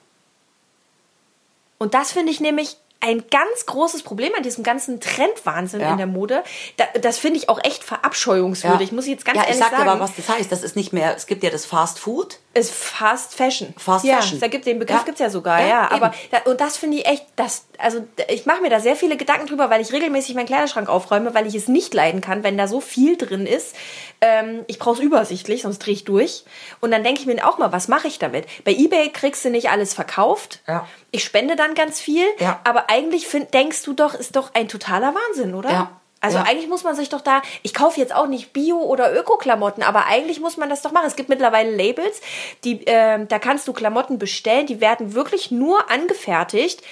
Und 1.78 1.94
das 1.94 2.12
finde 2.12 2.30
ich 2.30 2.38
nämlich 2.40 2.76
ein 3.00 3.25
ganz 3.32 3.66
großes 3.66 4.04
Problem 4.04 4.32
an 4.37 4.44
diesem 4.44 4.62
ganzen 4.62 5.00
Trendwahnsinn 5.00 5.80
Ja. 5.80 5.90
in 5.90 5.96
der 5.96 6.06
Mode. 6.06 6.44
Da, 6.76 6.84
das 7.00 7.18
finde 7.18 7.38
ich 7.38 7.49
auch 7.49 7.58
echt 7.64 7.82
verabscheuungswürdig, 7.82 8.92
muss 8.92 9.06
ich 9.06 9.11
jetzt 9.11 9.25
ganz 9.25 9.34
ja, 9.38 9.42
ehrlich 9.42 9.56
ich 9.56 9.61
sag 9.64 9.72
sagen. 9.72 9.82
dir 9.87 9.90
aber, 9.90 9.99
was 10.00 10.14
das 10.14 10.28
heißt. 10.28 10.52
Das 10.52 10.62
ist 10.62 10.76
nicht 10.76 10.92
mehr, 10.92 11.16
es 11.16 11.26
gibt 11.26 11.42
ja 11.42 11.50
das 11.50 11.66
Fast 11.66 11.99
Food. 11.99 12.38
Ist 12.54 12.73
Fast 12.73 13.35
Fashion. 13.35 13.73
Fast 13.78 14.04
ja, 14.04 14.16
Fashion. 14.16 14.40
Da 14.40 14.49
gibt 14.49 14.66
den 14.66 14.78
Begriff 14.78 14.99
Ja. 14.99 15.04
gibt's 15.04 15.21
ja 15.21 15.30
sogar, 15.30 15.61
Ja, 15.61 15.66
ja. 15.66 15.90
aber 15.90 16.12
da, 16.30 16.38
und 16.50 16.61
das 16.61 16.76
finde 16.76 16.99
ich 16.99 17.06
echt, 17.06 17.25
das, 17.37 17.66
also 17.78 18.06
ich 18.28 18.44
mache 18.47 18.61
mir 18.61 18.68
da 18.71 18.78
sehr 18.80 18.94
viele 18.97 19.16
Gedanken 19.16 19.47
drüber, 19.47 19.71
weil 19.71 19.80
ich 19.80 19.92
regelmäßig 19.92 20.35
meinen 20.35 20.47
Kleiderschrank 20.47 20.88
aufräume, 20.88 21.35
weil 21.35 21.47
ich 21.47 21.54
es 21.54 21.68
nicht 21.68 21.94
leiden 21.94 22.21
kann, 22.21 22.42
wenn 22.42 22.59
da 22.59 22.68
so 22.68 22.80
viel 22.80 23.16
drin 23.16 23.47
ist. 23.47 23.75
Ähm, 24.21 24.64
ich 24.66 24.78
brauche 24.78 24.97
es 24.97 25.00
übersichtlich, 25.00 25.62
sonst 25.62 25.78
drehe 25.78 25.94
ich 25.94 26.04
durch. 26.04 26.44
Und 26.80 26.90
dann 26.90 27.04
denke 27.04 27.21
ich 27.21 27.26
mir 27.26 27.47
auch 27.49 27.59
mal, 27.59 27.73
was 27.73 27.88
mache 27.88 28.06
ich 28.09 28.18
damit? 28.18 28.47
Bei 28.64 28.73
eBay 28.73 29.11
kriegst 29.11 29.44
du 29.44 29.50
nicht 29.50 29.71
alles 29.71 29.94
verkauft. 29.94 30.61
Ja. 30.68 30.87
Ich 31.11 31.25
spende 31.25 31.56
dann 31.56 31.75
ganz 31.75 32.00
viel. 32.00 32.26
Ja. 32.38 32.61
Aber 32.64 32.90
eigentlich 32.90 33.26
find, 33.26 33.52
denkst 33.54 33.82
du 33.85 33.92
doch, 33.94 34.14
ist 34.14 34.37
doch 34.37 34.54
ein 34.54 34.68
totaler 34.68 35.14
Wahnsinn, 35.14 35.54
oder? 35.54 35.71
Ja. 35.71 36.00
Also 36.23 36.38
Ja. 36.38 36.45
eigentlich 36.45 36.69
muss 36.69 36.85
man 36.85 36.95
sich 36.95 37.11
doch 37.11 37.21
da, 37.21 37.43
ich 37.62 37.75
kaufe 37.75 38.00
jetzt 38.00 38.14
auch 38.14 38.26
nicht 38.29 38.52
Bio- 38.52 38.81
oder 38.81 39.12
Öko-Klamotten, 39.14 39.83
aber 39.83 40.07
eigentlich 40.07 40.41
muss 40.41 40.57
man 40.57 40.71
das 40.71 40.81
doch 40.81 40.93
machen. 40.93 41.07
Es 41.07 41.17
gibt 41.17 41.29
mittlerweile 41.29 41.71
Labels, 41.75 42.21
die, 42.64 42.81
ähm, 42.87 43.29
da 43.29 43.38
kannst 43.38 43.69
du 43.69 43.73
Klamotten 43.75 44.19
bestellen, 44.19 44.67
die 44.67 44.81
werden 44.81 45.12
wirklich 45.14 45.50
nur 45.50 45.91
angefertigt 45.91 46.83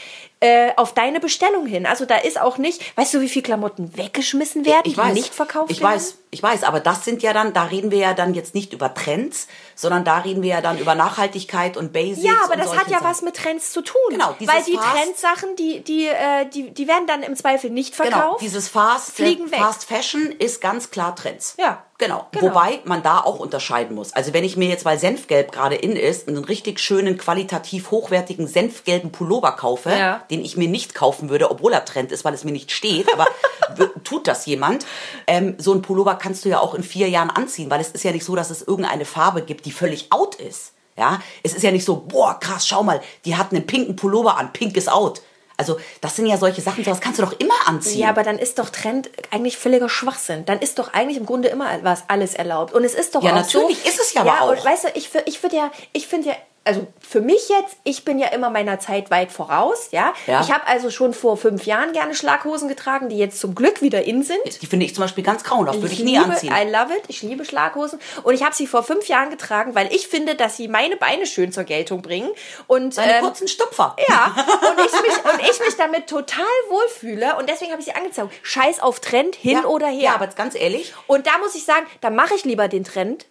äh, 0.40 0.72
auf 0.76 0.94
deine 0.94 1.20
Bestellung 1.20 1.66
hin. 1.66 1.84
Also 1.86 2.06
da 2.06 2.16
ist 2.16 2.40
auch 2.40 2.56
nicht, 2.56 2.96
weißt 2.96 3.12
du, 3.14 3.20
wie 3.20 3.28
viel 3.28 3.42
Klamotten 3.42 3.96
weggeschmissen 3.96 4.64
werden, 4.64 4.82
Ich 4.84 4.96
weiß. 4.96 5.08
die 5.08 5.20
nicht 5.20 5.34
verkauft 5.34 5.70
ich 5.70 5.80
werden? 5.82 5.94
weiß, 5.94 6.14
ich 6.30 6.42
weiß, 6.42 6.64
aber 6.64 6.80
das 6.80 7.04
sind 7.04 7.22
ja 7.22 7.32
dann, 7.34 7.52
da 7.52 7.64
reden 7.64 7.90
wir 7.90 7.98
ja 7.98 8.14
dann 8.14 8.32
jetzt 8.32 8.54
nicht 8.54 8.72
über 8.72 8.94
Trends, 8.94 9.48
sondern 9.74 10.04
da 10.04 10.18
reden 10.18 10.42
wir 10.42 10.48
ja 10.50 10.60
dann 10.62 10.78
über 10.78 10.94
Nachhaltigkeit 10.94 11.76
und 11.76 11.92
Basics. 11.92 12.24
Ja, 12.26 12.36
aber 12.44 12.56
das 12.56 12.74
hat 12.74 12.88
ja 12.88 12.98
Sachen. 13.00 13.04
was 13.10 13.22
mit 13.22 13.36
Trends 13.36 13.70
zu 13.72 13.82
tun. 13.82 13.98
Genau, 14.10 14.34
dieses 14.40 14.54
Weil 14.54 14.62
die 14.62 14.76
Fast- 14.76 14.88
Trendsachen, 14.96 15.56
die, 15.56 15.80
die, 15.84 16.06
äh, 16.06 16.46
die, 16.46 16.70
die 16.70 16.88
werden 16.88 17.06
dann 17.06 17.22
im 17.22 17.36
Zweifel 17.36 17.68
nicht 17.70 17.96
Genau, 17.96 18.10
verkauft. 18.10 18.40
dieses 18.42 18.68
Fast, 18.68 19.10
fliegen 19.16 19.50
weg. 19.50 19.58
Fast 19.60 19.84
Fashion 19.84 20.32
ist 20.38 20.60
ganz 20.62 20.90
klar 20.90 21.14
Trends. 21.16 21.54
Ja. 21.58 21.84
Genau. 22.00 22.26
Genau. 22.32 22.46
Wobei 22.46 22.80
man 22.84 23.02
da 23.02 23.18
auch 23.20 23.38
unterscheiden 23.38 23.94
muss. 23.94 24.12
Also 24.14 24.32
wenn 24.32 24.42
ich 24.42 24.56
mir 24.56 24.68
jetzt, 24.68 24.84
weil 24.86 24.98
Senfgelb 24.98 25.52
gerade 25.52 25.76
in 25.76 25.92
ist, 25.94 26.26
einen 26.28 26.42
richtig 26.42 26.80
schönen, 26.80 27.18
qualitativ 27.18 27.90
hochwertigen 27.90 28.46
senfgelben 28.48 29.12
Pullover 29.12 29.52
kaufe, 29.52 29.90
Ja. 29.90 30.22
den 30.30 30.42
ich 30.42 30.56
mir 30.56 30.68
nicht 30.68 30.94
kaufen 30.94 31.28
würde, 31.28 31.50
obwohl 31.50 31.72
er 31.74 31.84
Trend 31.84 32.10
ist, 32.10 32.24
weil 32.24 32.32
es 32.34 32.42
mir 32.42 32.52
nicht 32.52 32.72
steht, 32.72 33.12
aber 33.12 33.26
tut 34.04 34.26
das 34.26 34.46
jemand, 34.46 34.86
ähm, 35.26 35.54
so 35.58 35.72
ein 35.74 35.82
Pullover 35.82 36.14
kannst 36.14 36.44
du 36.44 36.48
ja 36.48 36.58
auch 36.60 36.74
in 36.74 36.82
vier 36.82 37.08
Jahren 37.08 37.30
anziehen, 37.30 37.70
weil 37.70 37.80
es 37.80 37.90
ist 37.90 38.02
ja 38.02 38.12
nicht 38.12 38.24
so, 38.24 38.34
dass 38.34 38.50
es 38.50 38.62
irgendeine 38.62 39.04
Farbe 39.04 39.42
gibt, 39.42 39.66
die 39.66 39.72
völlig 39.72 40.10
out 40.10 40.36
ist. 40.36 40.72
Ja, 40.96 41.20
es 41.42 41.54
ist 41.54 41.62
ja 41.62 41.70
nicht 41.70 41.84
so, 41.84 41.96
boah, 41.96 42.38
krass, 42.40 42.66
schau 42.66 42.82
mal, 42.82 43.00
die 43.24 43.36
hat 43.36 43.52
einen 43.52 43.66
pinken 43.66 43.96
Pullover 43.96 44.36
an, 44.36 44.52
pink 44.52 44.76
ist 44.76 44.90
out. 44.90 45.22
Also, 45.60 45.78
das 46.00 46.16
sind 46.16 46.26
ja 46.26 46.38
solche 46.38 46.62
Sachen, 46.62 46.82
sowas 46.82 47.00
kannst 47.00 47.18
du 47.18 47.22
doch 47.22 47.38
immer 47.38 47.54
anziehen. 47.66 48.00
Ja, 48.00 48.08
aber 48.08 48.22
dann 48.22 48.38
ist 48.38 48.58
doch 48.58 48.70
Trend 48.70 49.10
eigentlich 49.30 49.58
völliger 49.58 49.90
Schwachsinn. 49.90 50.46
Dann 50.46 50.58
ist 50.58 50.78
doch 50.78 50.94
eigentlich 50.94 51.18
im 51.18 51.26
Grunde 51.26 51.48
immer 51.48 51.66
was 51.82 52.04
alles 52.08 52.34
erlaubt. 52.34 52.72
Und 52.72 52.82
es 52.84 52.94
ist 52.94 53.14
doch 53.14 53.22
Ja, 53.22 53.32
auch 53.32 53.34
natürlich 53.36 53.78
so, 53.82 53.88
ist 53.88 54.00
es 54.00 54.14
ja 54.14 54.22
aber 54.22 54.30
ja, 54.30 54.40
auch. 54.40 54.50
Und 54.50 54.64
weißt 54.64 54.84
du, 54.84 54.88
ich, 54.94 55.10
ich 55.26 55.38
ja, 55.52 55.70
ich 55.92 56.06
finde 56.06 56.28
ja, 56.30 56.34
also 56.64 56.86
für 57.00 57.22
mich 57.22 57.48
jetzt, 57.48 57.78
ich 57.84 58.04
bin 58.04 58.18
ja 58.18 58.28
immer 58.28 58.50
meiner 58.50 58.78
Zeit 58.78 59.10
weit 59.10 59.32
voraus, 59.32 59.88
ja. 59.92 60.12
Ja. 60.26 60.42
Ich 60.42 60.52
habe 60.52 60.66
also 60.66 60.90
schon 60.90 61.14
vor 61.14 61.36
fünf 61.36 61.64
Jahren 61.64 61.92
gerne 61.92 62.14
Schlaghosen 62.14 62.68
getragen, 62.68 63.08
die 63.08 63.16
jetzt 63.16 63.40
zum 63.40 63.54
Glück 63.54 63.80
wieder 63.80 64.04
in 64.04 64.22
sind. 64.22 64.40
Die 64.60 64.66
finde 64.66 64.84
ich 64.84 64.94
zum 64.94 65.02
Beispiel 65.02 65.24
ganz 65.24 65.42
grauenhaft, 65.42 65.80
würde 65.80 65.94
ich, 65.94 66.00
nie 66.00 66.18
liebe, 66.18 66.32
anziehen. 66.32 66.52
I 66.52 66.70
love 66.70 66.94
it. 66.94 67.04
Ich 67.08 67.22
liebe 67.22 67.46
Schlaghosen. 67.46 67.98
Und 68.24 68.34
ich 68.34 68.44
habe 68.44 68.54
sie 68.54 68.66
vor 68.66 68.82
fünf 68.82 69.08
Jahren 69.08 69.30
getragen, 69.30 69.74
weil 69.74 69.92
ich 69.92 70.06
finde, 70.06 70.34
dass 70.34 70.58
sie 70.58 70.68
meine 70.68 70.96
Beine 70.96 71.26
schön 71.26 71.50
zur 71.50 71.64
Geltung 71.64 72.02
bringen. 72.02 72.30
Und 72.66 72.96
Deine 72.98 73.14
ähm, 73.14 73.24
kurzen 73.24 73.48
Stupfer. 73.48 73.96
ja, 74.08 74.34
und 74.70 74.84
ich, 74.84 74.92
mich, 74.92 75.32
und 75.32 75.40
ich 75.50 75.60
mich 75.60 75.76
damit 75.78 76.08
total 76.08 76.44
wohlfühle 76.68 77.36
und 77.38 77.48
deswegen 77.48 77.72
habe 77.72 77.80
ich 77.80 77.86
sie 77.86 77.94
angezogen. 77.94 78.30
Scheiß 78.42 78.80
auf 78.80 79.00
Trend, 79.00 79.34
hin 79.34 79.52
ja. 79.62 79.64
oder 79.64 79.86
her. 79.86 80.00
Ja, 80.00 80.14
aber 80.14 80.26
jetzt 80.26 80.36
ganz 80.36 80.54
ehrlich, 80.54 80.92
und 81.06 81.26
da 81.26 81.38
muss 81.38 81.54
ich 81.54 81.64
sagen, 81.64 81.86
da 82.02 82.10
mache 82.10 82.34
ich 82.34 82.44
lieber 82.44 82.68
den 82.68 82.84
Trend, 82.84 83.26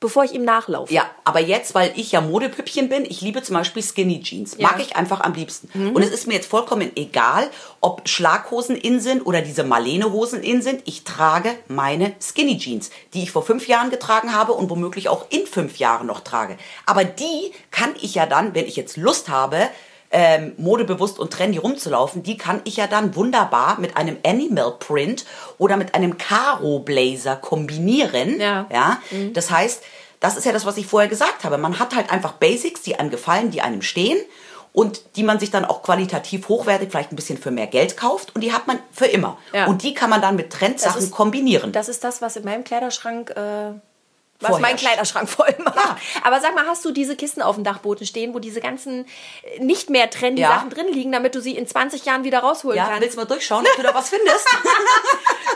bevor 0.00 0.24
ich 0.24 0.32
ihm 0.32 0.44
nachlaufe. 0.44 0.92
Ja, 0.94 1.10
aber 1.24 1.40
jetzt, 1.40 1.74
weil 1.74 1.92
ich 1.96 2.12
ja 2.12 2.20
Modepüppchen 2.20 2.88
bin, 2.88 3.04
ich 3.04 3.20
liebe 3.20 3.42
zum 3.42 3.54
Beispiel 3.56 3.82
Skinny 3.82 4.20
Jeans. 4.22 4.56
Mag 4.58 4.78
Ja. 4.78 4.84
ich 4.84 4.96
einfach 4.96 5.20
am 5.20 5.34
liebsten. 5.34 5.68
Und 5.90 6.02
es 6.02 6.10
ist 6.10 6.26
mir 6.26 6.34
jetzt 6.34 6.48
vollkommen 6.48 6.92
egal, 6.96 7.50
ob 7.80 8.08
Schlaghosen 8.08 8.76
in 8.76 9.00
sind 9.00 9.26
oder 9.26 9.40
diese 9.42 9.64
Marlene-Hosen 9.64 10.42
in 10.42 10.62
sind. 10.62 10.82
Ich 10.84 11.04
trage 11.04 11.50
meine 11.66 12.14
Skinny 12.20 12.58
Jeans, 12.58 12.90
die 13.14 13.24
ich 13.24 13.32
vor 13.32 13.42
fünf 13.42 13.66
Jahren 13.66 13.90
getragen 13.90 14.34
habe 14.34 14.52
und 14.52 14.70
womöglich 14.70 15.08
auch 15.08 15.26
in 15.30 15.46
fünf 15.46 15.78
Jahren 15.78 16.06
noch 16.06 16.20
trage. 16.20 16.56
Aber 16.86 17.04
die 17.04 17.52
kann 17.70 17.94
ich 18.00 18.14
ja 18.14 18.26
dann, 18.26 18.54
wenn 18.54 18.66
ich 18.66 18.76
jetzt 18.76 18.96
Lust 18.96 19.28
habe, 19.28 19.68
ähm, 20.10 20.52
modebewusst 20.56 21.18
und 21.18 21.32
trendy 21.32 21.58
rumzulaufen, 21.58 22.22
die 22.22 22.36
kann 22.38 22.60
ich 22.64 22.76
ja 22.76 22.86
dann 22.86 23.14
wunderbar 23.14 23.78
mit 23.78 23.96
einem 23.96 24.16
Animal 24.24 24.72
Print 24.78 25.24
oder 25.58 25.76
mit 25.76 25.94
einem 25.94 26.16
Karo 26.18 26.78
Blazer 26.78 27.36
kombinieren. 27.36 28.40
Ja. 28.40 28.66
ja? 28.72 28.98
Das 29.34 29.50
heißt, 29.50 29.82
das 30.20 30.36
ist 30.36 30.44
ja 30.46 30.52
das, 30.52 30.64
was 30.66 30.76
ich 30.78 30.86
vorher 30.86 31.08
gesagt 31.08 31.44
habe. 31.44 31.58
Man 31.58 31.78
hat 31.78 31.94
halt 31.94 32.10
einfach 32.10 32.32
Basics, 32.32 32.82
die 32.82 32.98
einem 32.98 33.10
gefallen, 33.10 33.50
die 33.50 33.60
einem 33.60 33.82
stehen 33.82 34.18
und 34.72 35.02
die 35.16 35.22
man 35.22 35.38
sich 35.38 35.50
dann 35.50 35.64
auch 35.64 35.82
qualitativ 35.82 36.48
hochwertig 36.48 36.90
vielleicht 36.90 37.12
ein 37.12 37.16
bisschen 37.16 37.38
für 37.38 37.50
mehr 37.50 37.66
Geld 37.66 37.96
kauft 37.96 38.34
und 38.34 38.42
die 38.42 38.52
hat 38.52 38.66
man 38.66 38.78
für 38.92 39.06
immer. 39.06 39.36
Ja. 39.52 39.66
Und 39.66 39.82
die 39.82 39.94
kann 39.94 40.10
man 40.10 40.20
dann 40.20 40.36
mit 40.36 40.50
Trendsachen 40.52 40.96
Das 40.96 41.04
ist- 41.04 41.12
kombinieren. 41.12 41.72
Das 41.72 41.88
ist 41.88 42.02
das, 42.04 42.22
was 42.22 42.36
in 42.36 42.44
meinem 42.44 42.64
Kleiderschrank, 42.64 43.30
äh, 43.30 43.72
was 44.40 44.50
Vorherrscht. 44.50 44.62
meinen 44.62 44.76
Kleiderschrank 44.78 45.28
voll 45.28 45.54
macht. 45.64 45.76
Ja. 45.76 45.96
Aber 46.22 46.40
sag 46.40 46.54
mal, 46.54 46.66
hast 46.66 46.84
du 46.84 46.92
diese 46.92 47.16
Kisten 47.16 47.42
auf 47.42 47.56
dem 47.56 47.64
Dachboden 47.64 48.06
stehen, 48.06 48.34
wo 48.34 48.38
diese 48.38 48.60
ganzen 48.60 49.04
äh, 49.42 49.62
nicht 49.62 49.90
mehr 49.90 50.10
trendy 50.10 50.42
Ja. 50.42 50.50
Sachen 50.50 50.70
drin 50.70 50.86
liegen, 50.92 51.10
damit 51.10 51.34
du 51.34 51.40
sie 51.40 51.56
in 51.56 51.66
20 51.66 52.04
Jahren 52.04 52.24
wieder 52.24 52.40
rausholen 52.40 52.76
ja, 52.76 52.86
kannst? 52.86 53.02
willst 53.02 53.16
du 53.16 53.20
mal 53.20 53.26
durchschauen, 53.26 53.66
ob 53.68 53.76
du 53.76 53.82
da 53.82 53.94
was 53.94 54.10
findest? 54.10 54.46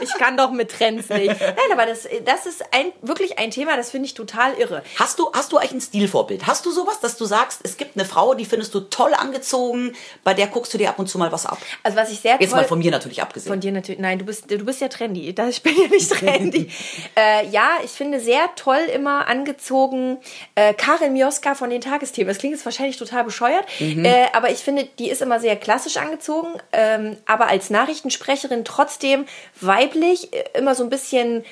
Ich 0.00 0.12
kann 0.18 0.36
doch 0.36 0.50
mit 0.50 0.70
Trends 0.72 1.08
nicht. 1.10 1.40
Nein, 1.40 1.56
aber 1.72 1.86
das, 1.86 2.08
das 2.24 2.46
ist 2.46 2.64
ein, 2.72 2.92
wirklich 3.02 3.38
ein 3.38 3.52
Thema, 3.52 3.76
das 3.76 3.90
finde 3.92 4.06
ich 4.06 4.14
total 4.14 4.54
irre. 4.54 4.82
Hast 4.98 5.20
du, 5.20 5.30
hast 5.32 5.52
du 5.52 5.58
eigentlich 5.58 5.74
ein 5.74 5.80
Stilvorbild? 5.80 6.46
Hast 6.46 6.66
du 6.66 6.72
sowas, 6.72 6.98
dass 6.98 7.16
du 7.16 7.24
sagst, 7.24 7.60
es 7.62 7.76
gibt 7.76 7.96
eine 7.96 8.04
Frau, 8.04 8.34
die 8.34 8.44
findest 8.44 8.74
du 8.74 8.80
toll 8.80 9.14
angezogen, 9.14 9.94
bei 10.24 10.34
der 10.34 10.48
guckst 10.48 10.74
du 10.74 10.78
dir 10.78 10.88
ab 10.88 10.98
und 10.98 11.08
zu 11.08 11.18
mal 11.18 11.30
was 11.30 11.46
ab? 11.46 11.58
Also 11.84 11.96
was 11.96 12.10
ich 12.10 12.18
sehr 12.18 12.36
Jetzt 12.40 12.50
toll... 12.50 12.60
mal 12.60 12.66
von 12.66 12.80
mir 12.80 12.90
natürlich 12.90 13.22
abgesehen. 13.22 13.52
Von 13.52 13.60
dir 13.60 13.70
natürlich. 13.70 14.00
Nein, 14.00 14.18
du 14.18 14.24
bist, 14.24 14.50
du 14.50 14.58
bist 14.64 14.80
ja 14.80 14.88
trendy. 14.88 15.32
Ich 15.52 15.62
bin 15.62 15.76
ja 15.80 15.88
nicht 15.88 16.10
trendy. 16.10 16.70
äh, 17.16 17.46
ja, 17.48 17.68
ich 17.84 17.90
finde 17.90 18.18
sehr 18.20 18.48
toll 18.56 18.71
immer 18.80 19.28
angezogen 19.28 20.18
äh, 20.54 20.74
Karin 20.74 21.12
Mioska 21.12 21.54
von 21.54 21.70
den 21.70 21.80
Tagesthemen. 21.80 22.28
Das 22.28 22.38
klingt 22.38 22.54
jetzt 22.54 22.64
wahrscheinlich 22.64 22.96
total 22.96 23.24
bescheuert, 23.24 23.64
Mhm. 23.78 24.04
äh, 24.04 24.26
aber 24.32 24.50
ich 24.50 24.58
finde, 24.58 24.88
die 24.98 25.08
ist 25.10 25.22
immer 25.22 25.40
sehr 25.40 25.56
klassisch 25.56 25.96
angezogen, 25.96 26.48
ähm, 26.72 27.16
aber 27.26 27.46
als 27.48 27.70
Nachrichtensprecherin 27.70 28.64
trotzdem 28.64 29.26
weiblich, 29.60 30.32
äh, 30.32 30.44
immer 30.58 30.74
so 30.74 30.82
ein 30.84 30.90
bisschen 30.90 31.44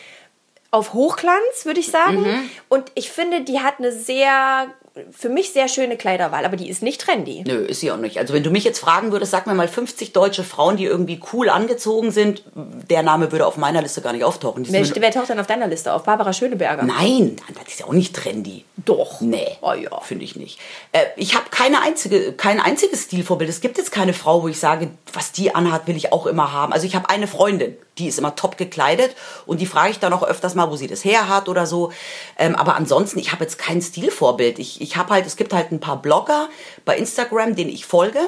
auf 0.71 0.93
Hochglanz, 0.95 1.65
würde 1.65 1.81
ich 1.81 1.91
sagen. 1.91 2.23
Mhm. 2.23 2.51
Und 2.69 2.93
ich 2.95 3.11
finde, 3.11 3.41
die 3.41 3.61
hat 3.61 3.75
eine 3.79 3.93
sehr, 3.93 4.69
für 5.11 5.29
mich 5.29 5.53
sehr 5.53 5.69
schöne 5.69 5.97
Kleiderwahl, 5.97 6.45
aber 6.45 6.57
die 6.57 6.69
ist 6.69 6.83
nicht 6.83 7.01
trendy. 7.01 7.45
Nö, 7.47 7.57
ist 7.65 7.81
sie 7.81 7.91
auch 7.93 7.97
nicht. 7.97 8.19
Also 8.19 8.35
wenn 8.35 8.43
du 8.43 8.51
mich 8.51 8.65
jetzt 8.65 8.79
fragen 8.79 9.13
würdest, 9.13 9.33
sag 9.33 9.47
mir 9.47 9.55
mal 9.55 9.69
50 9.69 10.13
deutsche 10.13 10.45
Frauen, 10.45 10.77
die 10.77 10.85
irgendwie 10.85 11.21
cool 11.33 11.49
angezogen 11.49 12.11
sind, 12.11 12.43
der 12.55 13.03
Name 13.03 13.33
würde 13.33 13.47
auf 13.47 13.57
meiner 13.57 13.83
Liste 13.83 14.01
gar 14.01 14.13
nicht 14.13 14.25
auftauchen. 14.25 14.65
Wer, 14.69 14.87
wer 14.97 15.11
taucht 15.11 15.31
dann 15.31 15.41
auf 15.41 15.47
deiner 15.47 15.67
Liste 15.67 15.93
auf? 15.93 16.05
Barbara 16.05 16.33
Schöneberger. 16.33 16.83
Nein, 16.83 17.37
das 17.55 17.73
ist 17.75 17.81
ja 17.81 17.87
auch 17.87 17.93
nicht 17.93 18.15
trendy. 18.15 18.65
Doch. 18.85 19.21
Nee, 19.21 19.59
Oh 19.61 19.73
ja. 19.73 20.01
finde 20.01 20.25
ich 20.25 20.37
nicht. 20.37 20.59
Äh, 20.93 21.05
ich 21.17 21.35
habe 21.35 21.47
keine 21.51 21.83
einzige, 21.83 22.33
kein 22.33 22.61
einziges 22.61 23.05
Stilvorbild. 23.05 23.51
Es 23.51 23.61
gibt 23.61 23.79
jetzt 23.79 23.93
keine 23.93 24.13
Frau, 24.15 24.43
wo 24.43 24.49
ich 24.49 24.59
sage, 24.59 24.89
was 25.13 25.33
die 25.33 25.55
anhat, 25.55 25.87
will 25.87 25.97
ich 25.97 26.13
auch 26.13 26.27
immer 26.27 26.53
haben. 26.53 26.73
Also 26.73 26.87
ich 26.87 26.95
habe 26.95 27.11
eine 27.11 27.27
Freundin, 27.27 27.77
die 28.01 28.09
ist 28.09 28.19
immer 28.19 28.35
top 28.35 28.57
gekleidet 28.57 29.15
und 29.47 29.61
die 29.61 29.67
frage 29.67 29.91
ich 29.91 29.99
dann 29.99 30.13
auch 30.13 30.23
öfters 30.23 30.55
mal, 30.55 30.71
wo 30.71 30.77
sie 30.77 30.87
das 30.87 31.05
her 31.05 31.29
hat 31.29 31.49
oder 31.49 31.67
so. 31.67 31.93
Ähm, 32.39 32.57
aber 32.57 32.77
ansonsten, 32.77 33.19
ich 33.19 33.33
habe 33.33 33.45
jetzt 33.45 33.59
kein 33.59 33.81
Stilvorbild. 33.81 34.59
Ich, 34.59 34.81
ich 34.81 34.97
habe 34.97 35.13
halt, 35.15 35.27
es 35.27 35.37
gibt 35.37 35.53
halt 35.53 35.71
ein 35.71 35.81
paar 35.81 36.01
Blogger 36.01 36.49
bei 36.85 36.97
Instagram, 36.97 37.55
denen 37.55 37.71
ich 37.71 37.87
folge 37.87 38.19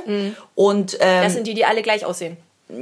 und 0.54 0.96
ähm, 1.00 1.24
Das 1.24 1.32
sind 1.32 1.46
die, 1.46 1.54
die 1.54 1.64
alle 1.64 1.82
gleich 1.82 2.04
aussehen. 2.04 2.36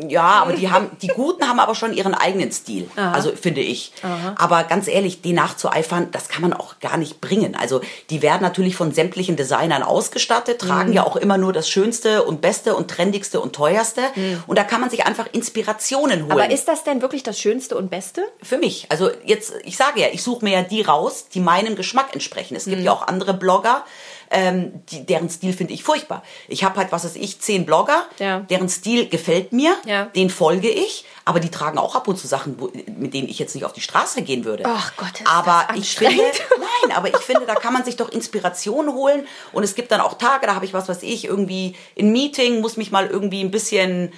Ja, 0.09 0.23
aber 0.42 0.52
die 0.52 0.70
haben, 0.70 0.90
die 1.02 1.09
Guten 1.09 1.49
haben 1.49 1.59
aber 1.61 1.75
schon 1.75 1.92
ihren 1.92 2.14
eigenen 2.14 2.52
Stil. 2.52 2.88
Also 2.97 3.32
finde 3.35 3.61
ich. 3.61 3.92
Aber 4.37 4.64
ganz 4.64 4.87
ehrlich, 4.88 5.23
den 5.23 5.35
nachzueifern, 5.37 6.09
das 6.12 6.28
kann 6.28 6.42
man 6.42 6.52
auch 6.52 6.78
gar 6.80 6.97
nicht 6.97 7.20
bringen. 7.20 7.56
Also 7.56 7.80
die 8.11 8.23
werden 8.23 8.42
natürlich 8.42 8.76
von 8.76 8.92
sämtlichen 8.92 9.37
Designern 9.37 9.82
ausgestattet, 9.82 10.61
tragen 10.61 10.92
ja 10.92 11.04
auch 11.04 11.16
immer 11.16 11.38
nur 11.38 11.52
das 11.52 11.68
Schönste 11.68 12.23
und 12.25 12.40
Beste 12.40 12.75
und 12.76 12.88
Trendigste 12.90 13.40
und 13.40 13.54
Teuerste. 13.54 14.02
Und 14.47 14.59
da 14.59 14.64
kann 14.64 14.80
man 14.80 14.90
sich 14.90 15.06
einfach 15.06 15.26
Inspirationen 15.32 16.23
holen. 16.23 16.32
Aber 16.32 16.50
ist 16.50 16.68
das 16.68 16.85
denn 16.85 17.02
wirklich 17.02 17.23
das 17.23 17.38
Schönste 17.38 17.76
und 17.76 17.90
Beste? 17.90 18.23
für 18.42 18.59
mich. 18.59 18.87
Also 18.90 19.11
jetzt, 19.25 19.52
ich 19.64 19.76
sage 19.76 20.00
ja, 20.00 20.06
ich 20.12 20.23
suche 20.23 20.44
mir 20.44 20.52
ja 20.52 20.62
die 20.62 20.82
raus, 20.82 21.26
die 21.32 21.40
meinem 21.40 21.76
Geschmack 21.76 22.12
entsprechen. 22.12 22.56
Es 22.56 22.66
Mhm. 22.66 22.70
gibt 22.70 22.82
ja 22.85 22.92
auch 22.92 23.06
andere 23.06 23.35
Blogger, 23.35 23.85
ähm, 24.30 24.82
die, 24.90 25.04
deren 25.04 25.28
Stil 25.28 25.52
finde 25.52 25.72
ich 25.75 25.82
furchtbar. 25.82 26.22
Ich 26.49 26.62
habe 26.64 26.76
halt, 26.78 26.92
was 26.92 27.04
weiß 27.04 27.16
ich, 27.16 27.40
zehn 27.40 27.66
Blogger, 27.66 28.04
Ja. 28.18 28.40
deren 28.40 28.68
Stil 28.68 29.08
gefällt 29.08 29.52
mir, 29.52 29.75
Ja. 29.84 30.04
den 30.06 30.30
folge 30.30 30.68
ich, 30.70 31.04
aber 31.25 31.40
die 31.40 31.50
tragen 31.50 31.78
auch 31.78 31.94
ab 31.96 32.06
und 32.08 32.16
zu 32.16 32.26
Sachen, 32.26 32.60
wo, 32.60 32.70
mit 32.96 33.12
denen 33.14 33.28
ich 33.28 33.38
jetzt 33.38 33.54
nicht 33.54 33.64
auf 33.64 33.72
die 33.72 33.80
Straße 33.80 34.22
gehen 34.22 34.44
würde. 34.44 34.64
Ach 34.66 34.92
Gott, 34.96 35.20
ist 35.20 35.26
aber 35.26 35.64
das 35.68 35.78
ich 35.78 35.96
finde, 35.96 36.22
nein, 36.58 36.96
aber 36.96 37.08
ich 37.08 37.16
finde, 37.16 37.44
da 37.46 37.54
kann 37.56 37.72
man 37.72 37.84
sich 37.84 37.96
doch 37.96 38.08
Inspiration 38.10 38.92
holen 38.94 39.26
und 39.52 39.64
es 39.64 39.75
gibt 39.75 39.90
dann 39.92 40.00
auch 40.00 40.14
Tage, 40.14 40.46
da 40.46 40.54
habe 40.54 40.64
ich 40.64 40.72
was 40.75 40.88
weiß 40.88 41.02
ich, 41.02 41.25
irgendwie 41.25 41.75
ein 41.99 42.12
Meeting, 42.12 42.60
muss 42.60 42.76
mich 42.76 42.90
mal 42.92 43.06
irgendwie 43.08 43.40
ein 43.42 43.50
bisschen 43.50 44.12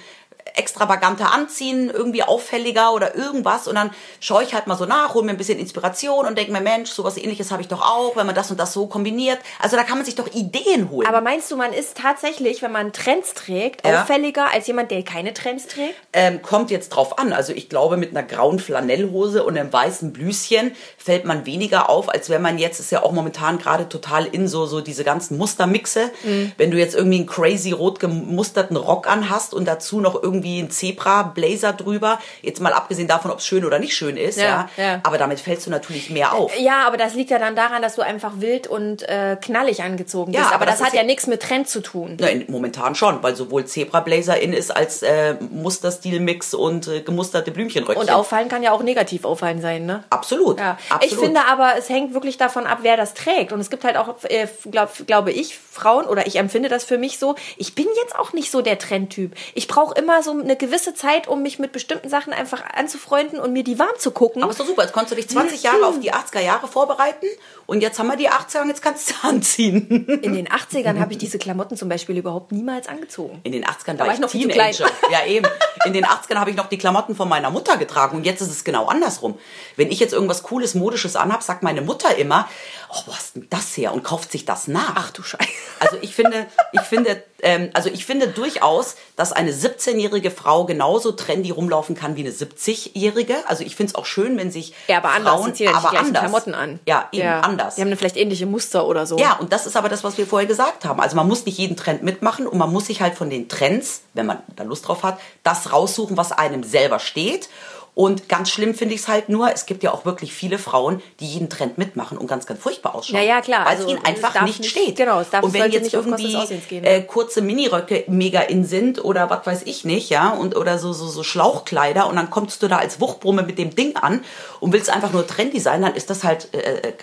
extravaganter 0.55 1.31
anziehen, 1.31 1.89
irgendwie 1.89 2.23
auffälliger 2.23 2.93
oder 2.93 3.15
irgendwas 3.15 3.67
und 3.67 3.75
dann 3.75 3.91
schaue 4.19 4.43
ich 4.43 4.53
halt 4.53 4.67
mal 4.67 4.75
so 4.77 4.85
nach, 4.85 5.13
hole 5.13 5.25
mir 5.25 5.31
ein 5.31 5.37
bisschen 5.37 5.57
Inspiration 5.59 6.25
und 6.27 6.37
denke 6.37 6.51
mir, 6.51 6.61
Mensch, 6.61 6.91
sowas 6.91 7.17
ähnliches 7.17 7.51
habe 7.51 7.61
ich 7.61 7.67
doch 7.67 7.81
auch, 7.81 8.15
wenn 8.15 8.25
man 8.25 8.35
das 8.35 8.51
und 8.51 8.59
das 8.59 8.73
so 8.73 8.87
kombiniert. 8.87 9.39
Also 9.59 9.77
da 9.77 9.83
kann 9.83 9.97
man 9.97 10.05
sich 10.05 10.15
doch 10.15 10.27
Ideen 10.33 10.89
holen. 10.89 11.07
Aber 11.07 11.21
meinst 11.21 11.49
du, 11.49 11.55
man 11.57 11.73
ist 11.73 11.97
tatsächlich, 11.97 12.61
wenn 12.61 12.71
man 12.71 12.93
Trends 12.93 13.33
trägt, 13.33 13.85
Ja. 13.87 14.01
auffälliger 14.01 14.51
als 14.53 14.67
jemand, 14.67 14.91
der 14.91 15.03
keine 15.03 15.33
Trends 15.33 15.67
trägt? 15.67 15.95
ähm, 16.13 16.41
kommt 16.41 16.69
jetzt 16.71 16.89
drauf 16.89 17.17
an. 17.17 17.33
Also 17.33 17.53
ich 17.53 17.69
glaube, 17.69 17.97
mit 17.97 18.11
einer 18.11 18.21
grauen 18.23 18.59
Flanellhose 18.59 19.43
und 19.43 19.57
einem 19.57 19.73
weißen 19.73 20.13
Blüschen 20.13 20.75
fällt 20.97 21.25
man 21.25 21.45
weniger 21.45 21.89
auf, 21.89 22.09
als 22.09 22.29
wenn 22.29 22.41
man 22.41 22.57
jetzt, 22.59 22.79
ist 22.79 22.91
ja 22.91 23.01
auch 23.03 23.11
momentan 23.11 23.57
gerade 23.57 23.89
total 23.89 24.25
in 24.27 24.47
so, 24.47 24.65
so 24.65 24.81
diese 24.81 25.03
ganzen 25.03 25.37
Mustermixe. 25.37 26.11
Wenn 26.57 26.69
du 26.71 26.77
jetzt 26.77 26.95
irgendwie 26.95 27.17
einen 27.17 27.25
crazy 27.27 27.71
rot 27.71 27.99
gemusterten 27.99 28.77
Rock 28.77 29.07
anhast 29.07 29.53
und 29.53 29.65
dazu 29.65 29.99
noch 29.99 30.21
irgendwie 30.21 30.32
einen 30.41 30.71
Zebra-Blazer 30.71 31.73
drüber, 31.73 32.19
jetzt 32.41 32.61
mal 32.61 32.73
abgesehen 32.73 33.07
davon, 33.07 33.29
ob 33.31 33.39
es 33.39 33.45
schön 33.45 33.65
oder 33.65 33.79
nicht 33.79 33.95
schön 33.95 34.17
ist, 34.17 34.37
ja, 34.39 34.69
Ja, 34.77 34.83
ja. 34.83 34.99
aber 35.03 35.17
damit 35.17 35.39
fällst 35.39 35.67
du 35.67 35.69
natürlich 35.71 36.09
mehr 36.09 36.33
auf. 36.33 36.57
Ja, 36.59 36.87
aber 36.87 36.97
das 36.97 37.13
liegt 37.13 37.29
ja 37.29 37.39
dann 37.39 37.55
daran, 37.55 37.81
dass 37.81 37.95
du 37.95 38.01
einfach 38.01 38.33
wild 38.37 38.67
und 38.67 39.03
äh, 39.09 39.37
knallig 39.41 39.83
angezogen 39.83 40.31
bist. 40.31 40.41
Ja, 40.41 40.47
aber, 40.47 40.55
aber 40.55 40.65
das, 40.65 40.79
das 40.79 40.87
hat 40.87 40.93
ja- 40.93 41.03
nichts 41.03 41.27
mit 41.27 41.41
Trend 41.41 41.67
zu 41.67 41.81
tun. 41.81 42.17
Nein, 42.19 42.45
momentan 42.47 42.95
schon, 42.95 43.21
weil 43.21 43.35
sowohl 43.35 43.65
Zebra-Blazer 43.65 44.39
in 44.39 44.53
ist 44.53 44.71
als 44.75 45.01
äh, 45.03 45.35
Musterstil-Mix 45.51 46.53
und 46.53 46.87
äh, 46.87 47.01
gemusterte 47.01 47.51
Blümchenröckchen. 47.51 48.01
Und 48.01 48.11
auffallen 48.11 48.47
kann 48.49 48.63
ja 48.63 48.71
auch 48.71 48.83
negativ 48.83 49.25
auffallen 49.25 49.61
sein, 49.61 49.85
ne? 49.85 50.03
Absolut. 50.09 50.59
Ja. 50.59 50.77
Absolut. 50.89 51.11
Ich 51.13 51.17
finde 51.19 51.41
aber, 51.45 51.73
es 51.77 51.89
hängt 51.89 52.13
wirklich 52.13 52.37
davon 52.37 52.65
ab, 52.65 52.79
wer 52.81 52.95
das 52.97 53.13
trägt. 53.13 53.51
Und 53.51 53.59
es 53.59 53.69
gibt 53.69 53.83
halt 53.83 53.97
auch, 53.97 54.15
äh, 54.23 54.47
glaub, 54.71 54.89
glaube 55.07 55.31
ich, 55.31 55.57
Frauen, 55.57 56.05
oder 56.05 56.25
ich 56.27 56.37
empfinde 56.37 56.69
das 56.69 56.83
für 56.83 56.97
mich 56.97 57.19
so, 57.19 57.35
ich 57.57 57.75
bin 57.75 57.87
jetzt 58.03 58.15
auch 58.17 58.33
nicht 58.33 58.51
so 58.51 58.61
der 58.61 58.77
Trendtyp. 58.79 59.35
Ich 59.53 59.67
brauche 59.67 59.93
immer 59.99 60.22
so 60.23 60.31
eine 60.31 60.55
gewisse 60.55 60.93
Zeit, 60.93 61.27
um 61.27 61.41
mich 61.41 61.59
mit 61.59 61.71
bestimmten 61.71 62.09
Sachen 62.09 62.33
einfach 62.33 62.63
anzufreunden 62.73 63.39
und 63.39 63.53
mir 63.53 63.63
die 63.63 63.77
warm 63.77 63.97
zu 63.97 64.11
gucken. 64.11 64.41
Aber 64.41 64.51
ist 64.51 64.59
doch 64.59 64.65
super, 64.65 64.83
jetzt 64.83 64.93
konntest 64.93 65.11
du 65.11 65.15
dich 65.15 65.29
20 65.29 65.63
Jahre 65.63 65.85
auf 65.85 65.99
die 65.99 66.13
80er 66.13 66.39
Jahre 66.39 66.67
vorbereiten 66.67 67.27
und 67.65 67.81
jetzt 67.81 67.99
haben 67.99 68.07
wir 68.07 68.17
die 68.17 68.29
80er 68.29 68.61
und 68.61 68.69
jetzt 68.69 68.81
kannst 68.81 69.09
du 69.09 69.13
sie 69.13 69.19
anziehen. 69.27 70.07
In 70.21 70.33
den 70.33 70.47
80ern 70.47 70.99
habe 70.99 71.11
ich 71.11 71.17
diese 71.17 71.37
Klamotten 71.37 71.77
zum 71.77 71.89
Beispiel 71.89 72.17
überhaupt 72.17 72.51
niemals 72.51 72.87
angezogen. 72.87 73.39
In 73.43 73.51
den 73.51 73.65
80ern 73.65 73.99
war 73.99 74.07
war 74.07 74.13
ich 74.13 74.19
noch 74.19 74.29
viel 74.29 74.43
zu 74.43 74.49
Teenager. 74.49 74.85
klein. 74.85 75.11
Ja, 75.11 75.25
eben. 75.25 75.47
In 75.85 75.93
den 75.93 76.05
80ern 76.05 76.35
habe 76.35 76.49
ich 76.49 76.55
noch 76.55 76.67
die 76.67 76.77
Klamotten 76.77 77.15
von 77.15 77.27
meiner 77.29 77.49
Mutter 77.49 77.77
getragen 77.77 78.17
und 78.17 78.25
jetzt 78.25 78.41
ist 78.41 78.49
es 78.49 78.63
genau 78.63 78.85
andersrum. 78.85 79.37
Wenn 79.75 79.91
ich 79.91 79.99
jetzt 79.99 80.13
irgendwas 80.13 80.43
Cooles, 80.43 80.75
Modisches 80.75 81.15
anhab, 81.15 81.43
sagt 81.43 81.63
meine 81.63 81.81
Mutter 81.81 82.15
immer, 82.17 82.47
oh, 82.93 83.01
wo 83.07 83.15
hast 83.15 83.35
denn 83.35 83.47
das 83.49 83.75
her? 83.75 83.93
Und 83.93 84.03
kauft 84.03 84.31
sich 84.31 84.45
das 84.45 84.67
nach. 84.67 84.93
Ach 84.95 85.11
du 85.11 85.23
Scheiße. 85.23 85.43
Also 85.79 85.97
ich 86.01 86.15
finde, 86.15 86.47
ich 86.71 86.79
finde, 86.79 87.21
ähm, 87.41 87.69
also 87.73 87.89
ich 87.89 88.05
finde 88.05 88.29
durchaus, 88.29 88.95
dass 89.17 89.33
eine 89.33 89.51
17-jährige 89.51 90.31
Frau 90.31 90.63
genauso 90.63 91.11
trendy 91.11 91.51
rumlaufen 91.51 91.93
kann 91.93 92.15
wie 92.15 92.21
eine 92.21 92.29
70-jährige. 92.29 93.35
Also 93.47 93.65
ich 93.65 93.75
finde 93.75 93.91
es 93.91 93.95
auch 93.95 94.05
schön, 94.05 94.37
wenn 94.37 94.49
sich 94.49 94.73
Ja, 94.87 94.99
aber 94.99 95.09
anders. 95.09 95.33
Frauen, 95.33 95.45
Sie 95.47 95.53
ziehen 95.55 95.71
ja 95.71 95.75
aber 95.75 95.99
anders. 95.99 96.21
Klamotten 96.21 96.55
an. 96.55 96.79
Ja, 96.87 97.09
eben 97.11 97.27
anders. 97.27 97.75
Die 97.75 97.81
haben 97.81 97.89
dann 97.89 97.97
vielleicht 97.97 98.15
ähnliche 98.15 98.45
Muster 98.45 98.87
oder 98.87 99.05
so. 99.05 99.17
Ja, 99.17 99.33
und 99.33 99.51
das 99.51 99.67
ist 99.67 99.75
aber 99.75 99.89
das, 99.89 100.05
was 100.05 100.17
wir 100.17 100.25
vorher 100.25 100.47
gesagt 100.47 100.85
haben. 100.85 101.01
Also 101.01 101.17
man 101.17 101.27
muss 101.27 101.45
nicht 101.45 101.57
jeden 101.57 101.75
Trend 101.75 102.01
mitmachen 102.01 102.47
und 102.47 102.57
man 102.57 102.71
muss 102.71 102.85
sich 102.85 103.01
halt 103.01 103.15
von 103.15 103.29
den 103.29 103.49
Trends, 103.49 104.03
wenn 104.13 104.25
man 104.25 104.41
da 104.55 104.63
Lust 104.63 104.87
drauf 104.87 105.03
hat, 105.03 105.19
das 105.43 105.73
raussuchen, 105.73 106.15
was 106.15 106.31
einem 106.31 106.63
selber 106.63 106.99
steht. 106.99 107.49
Und 107.95 108.27
ganz 108.27 108.49
schlimm 108.49 108.73
finde 108.73 108.95
ich 108.95 109.01
es 109.01 109.07
halt 109.07 109.29
nur, 109.29 109.53
es 109.53 109.67
gibt 109.67 109.83
ja 109.83 109.93
auch 109.93 110.03
wirklich 110.03 110.33
viele 110.33 110.57
Frauen, 110.57 110.99
die 111.19 111.27
jeden 111.27 111.47
Trend 111.49 111.77
mitmachen 111.77 112.17
und 112.17 112.25
ganz, 112.25 112.47
ganz 112.47 112.59
furchtbar 112.59 112.95
ausschauen. 112.95 113.17
Ja, 113.21 113.21
ja, 113.21 113.41
klar. 113.41 113.65
Weil 113.65 113.73
Also, 113.73 113.83
es 113.83 113.89
ihnen 113.91 113.99
es 114.03 114.09
einfach 114.09 114.41
nicht, 114.41 114.59
nicht- 114.61 114.71
steht. 114.71 114.95
genau, 114.95 115.19
es 115.19 115.29
darf- 115.29 115.43
und 115.43 115.53
wenn 115.53 115.71
jetzt 115.71 115.93
irgendwie 115.93 116.35
äh, 116.77 117.01
kurze 117.03 117.41
Miniröcke 117.43 118.05
mega 118.07 118.41
in 118.41 118.65
sind 118.65 119.03
oder 119.05 119.29
was 119.29 119.45
weiß 119.45 119.61
ich 119.65 119.85
nicht, 119.85 120.09
ja, 120.09 120.29
und 120.29 120.55
oder 120.55 120.79
so, 120.79 120.91
so, 120.91 121.05
so 121.07 121.21
Schlauchkleider 121.21 122.07
und 122.07 122.15
dann 122.15 122.31
kommst 122.31 122.63
du 122.63 122.67
da 122.67 122.77
als 122.77 122.99
Wuchtbrumme 122.99 123.43
mit 123.43 123.59
dem 123.59 123.75
Ding 123.75 123.95
an 123.95 124.23
und 124.59 124.73
willst 124.73 124.89
einfach 124.89 125.11
nur 125.13 125.27
trendy 125.27 125.59
sein, 125.59 125.83
dann 125.83 125.93
ist 125.93 126.09
das 126.09 126.23
halt 126.23 126.51
äh, 126.55 126.89
äh, 126.89 126.93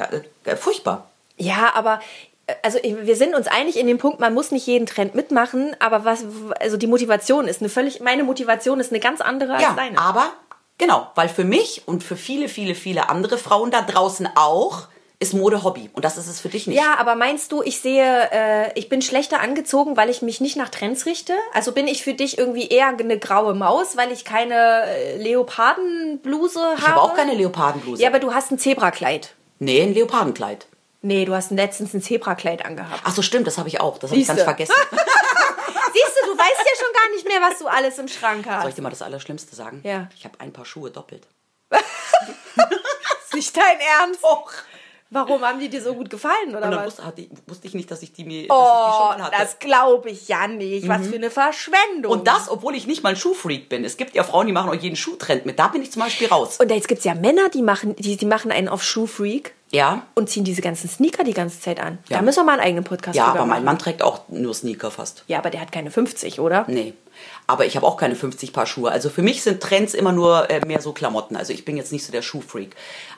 äh, 0.44 0.56
furchtbar. 0.56 1.08
Ja, 1.36 1.70
aber 1.74 2.00
äh, 2.48 2.54
also 2.64 2.78
wir 2.82 3.14
sind 3.14 3.36
uns 3.36 3.46
einig 3.46 3.78
in 3.78 3.86
dem 3.86 3.98
Punkt, 3.98 4.18
man 4.18 4.34
muss 4.34 4.50
nicht 4.50 4.66
jeden 4.66 4.86
Trend 4.86 5.14
mitmachen, 5.14 5.76
aber 5.78 6.04
was 6.04 6.24
also 6.58 6.76
die 6.76 6.88
Motivation 6.88 7.46
ist 7.46 7.60
eine 7.60 7.68
völlig 7.68 8.00
meine 8.00 8.24
Motivation 8.24 8.80
ist 8.80 8.90
eine 8.90 8.98
ganz 8.98 9.20
andere 9.20 9.52
als 9.54 9.62
Ja, 9.62 9.74
deine. 9.76 9.96
aber 9.98 10.24
genau, 10.80 11.06
weil 11.14 11.28
für 11.28 11.44
mich 11.44 11.82
und 11.86 12.02
für 12.02 12.16
viele, 12.16 12.48
viele, 12.48 12.74
viele 12.74 13.08
andere 13.08 13.38
Frauen 13.38 13.70
da 13.70 13.82
draußen 13.82 14.28
auch 14.34 14.88
ist 15.20 15.34
Mode 15.34 15.62
Hobby 15.62 15.90
und 15.92 16.04
das 16.04 16.16
ist 16.16 16.28
es 16.28 16.40
für 16.40 16.48
dich 16.48 16.66
nicht. 16.66 16.78
Ja, 16.78 16.96
aber 16.98 17.14
meinst 17.14 17.52
du, 17.52 17.62
ich 17.62 17.80
sehe, 17.80 18.30
äh, 18.32 18.72
ich 18.78 18.88
bin 18.88 19.02
schlechter 19.02 19.40
angezogen, 19.40 19.96
weil 19.96 20.08
ich 20.08 20.22
mich 20.22 20.40
nicht 20.40 20.56
nach 20.56 20.70
Trends 20.70 21.04
richte? 21.04 21.34
Also 21.52 21.72
bin 21.72 21.86
ich 21.86 22.02
für 22.02 22.14
dich 22.14 22.38
irgendwie 22.38 22.68
eher 22.68 22.88
eine 22.88 23.18
graue 23.18 23.54
Maus, 23.54 23.98
weil 23.98 24.10
ich 24.12 24.24
keine 24.24 24.84
äh, 24.86 25.22
Leopardenbluse 25.22 26.60
habe? 26.60 26.74
ich 26.78 26.88
habe 26.88 27.02
auch 27.02 27.14
keine 27.14 27.34
Leopardenbluse. 27.34 28.02
Ja, 28.02 28.08
aber 28.08 28.18
du 28.18 28.32
hast 28.32 28.50
ein 28.50 28.58
Zebrakleid. 28.58 29.34
nee, 29.58 29.82
ein 29.82 29.92
Leopardenkleid. 29.92 30.66
Nee, 31.02 31.24
du 31.26 31.34
hast 31.34 31.50
letztens 31.50 31.94
ein 31.94 32.02
Zebrakleid 32.02 32.64
angehabt. 32.64 33.02
Ach 33.04 33.14
so, 33.14 33.22
stimmt, 33.22 33.46
das 33.46 33.56
habe 33.58 33.68
ich 33.68 33.80
auch. 33.80 33.98
Das 33.98 34.10
habe 34.10 34.20
ich 34.20 34.26
ganz 34.26 34.42
vergessen. 34.42 34.74
Siehst 35.92 36.16
du, 36.22 36.32
du 36.32 36.38
weißt 36.38 36.58
ja 36.58 36.84
schon 36.84 36.92
gar 36.94 37.10
nicht 37.14 37.26
mehr, 37.28 37.40
was 37.40 37.58
du 37.58 37.66
alles 37.66 37.98
im 37.98 38.08
Schrank 38.08 38.46
hast. 38.48 38.62
Soll 38.62 38.70
ich 38.70 38.74
dir 38.76 38.82
mal 38.82 38.90
das 38.90 39.02
Allerschlimmste 39.02 39.54
sagen? 39.56 39.80
Ja. 39.84 40.08
Ich 40.16 40.24
habe 40.24 40.38
ein 40.40 40.52
paar 40.52 40.64
Schuhe 40.64 40.90
doppelt. 40.90 41.26
ist 43.24 43.34
nicht 43.34 43.56
dein 43.56 43.78
Ernst? 44.00 44.20
Warum 45.12 45.42
haben 45.42 45.58
die 45.58 45.68
dir 45.68 45.82
so 45.82 45.94
gut 45.94 46.08
gefallen 46.08 46.50
oder 46.54 46.66
Und 46.66 46.70
dann 46.70 46.76
was? 46.80 46.86
wusste, 46.86 47.04
hatte, 47.04 47.22
ich- 47.22 47.30
wusste 47.46 47.66
ich 47.66 47.74
nicht, 47.74 47.90
dass 47.90 48.00
ich 48.02 48.12
die 48.12 48.22
mir 48.24 48.42
die 48.42 48.48
Oh, 48.50 49.08
hatte. 49.12 49.36
das 49.36 49.58
glaube 49.58 50.08
ich 50.10 50.28
ja 50.28 50.46
nicht. 50.46 50.86
Was 50.86 51.08
für 51.08 51.16
eine 51.16 51.30
Verschwendung. 51.32 52.12
Und 52.12 52.28
das, 52.28 52.48
obwohl 52.48 52.76
ich 52.76 52.86
nicht 52.86 53.02
mal 53.02 53.08
ein 53.10 53.16
Schuhfreak 53.16 53.68
bin. 53.68 53.84
Es 53.84 53.96
gibt 53.96 54.14
ja 54.14 54.22
Frauen, 54.22 54.46
die 54.46 54.52
machen 54.52 54.70
auch 54.70 54.74
jeden 54.74 54.94
Schuhtrend 54.94 55.46
mit. 55.46 55.58
Da 55.58 55.66
bin 55.66 55.82
ich 55.82 55.90
zum 55.90 56.02
Beispiel 56.02 56.28
raus. 56.28 56.58
Und 56.60 56.70
jetzt 56.70 56.86
gibt 56.86 57.00
es 57.00 57.04
ja 57.04 57.14
Männer, 57.16 57.48
die 57.48 57.62
machen, 57.62 57.96
die, 57.96 58.16
die 58.16 58.24
machen 58.26 58.52
einen 58.52 58.68
auf 58.68 58.84
Schuhfreak 58.84 59.52
Ja. 59.72 60.02
und 60.14 60.28
ziehen 60.28 60.44
diese 60.44 60.62
ganzen 60.62 60.88
Sneaker 60.88 61.22
die 61.22 61.32
ganze 61.32 61.60
Zeit 61.60 61.80
an. 61.80 61.98
Ja. 62.08 62.16
Da 62.16 62.22
müssen 62.22 62.40
wir 62.40 62.44
mal 62.44 62.52
einen 62.54 62.62
eigenen 62.62 62.84
Podcast 62.84 63.16
Ja, 63.16 63.26
aber 63.26 63.46
mein. 63.46 63.64
Mann 63.64 63.78
trägt 63.78 64.02
auch 64.02 64.22
nur 64.28 64.52
Sneaker 64.52 64.90
fast. 64.90 65.24
Ja, 65.28 65.38
aber 65.38 65.50
der 65.50 65.60
hat 65.60 65.70
keine 65.70 65.90
50, 65.90 66.40
oder? 66.40 66.64
Nee. 66.66 66.94
Aber 67.46 67.66
ich 67.66 67.76
habe 67.76 67.86
auch 67.86 67.96
keine 67.96 68.14
50 68.14 68.52
Paar 68.52 68.66
Schuhe. 68.66 68.90
Also 68.90 69.10
für 69.10 69.22
mich 69.22 69.42
sind 69.42 69.62
Trends 69.62 69.94
immer 69.94 70.12
nur 70.12 70.50
äh, 70.50 70.64
mehr 70.64 70.80
so 70.80 70.92
Klamotten. 70.92 71.36
Also 71.36 71.52
ich 71.52 71.64
bin 71.64 71.76
jetzt 71.76 71.92
nicht 71.92 72.04
so 72.04 72.12
der 72.12 72.22
Schuhfreak. 72.22 72.74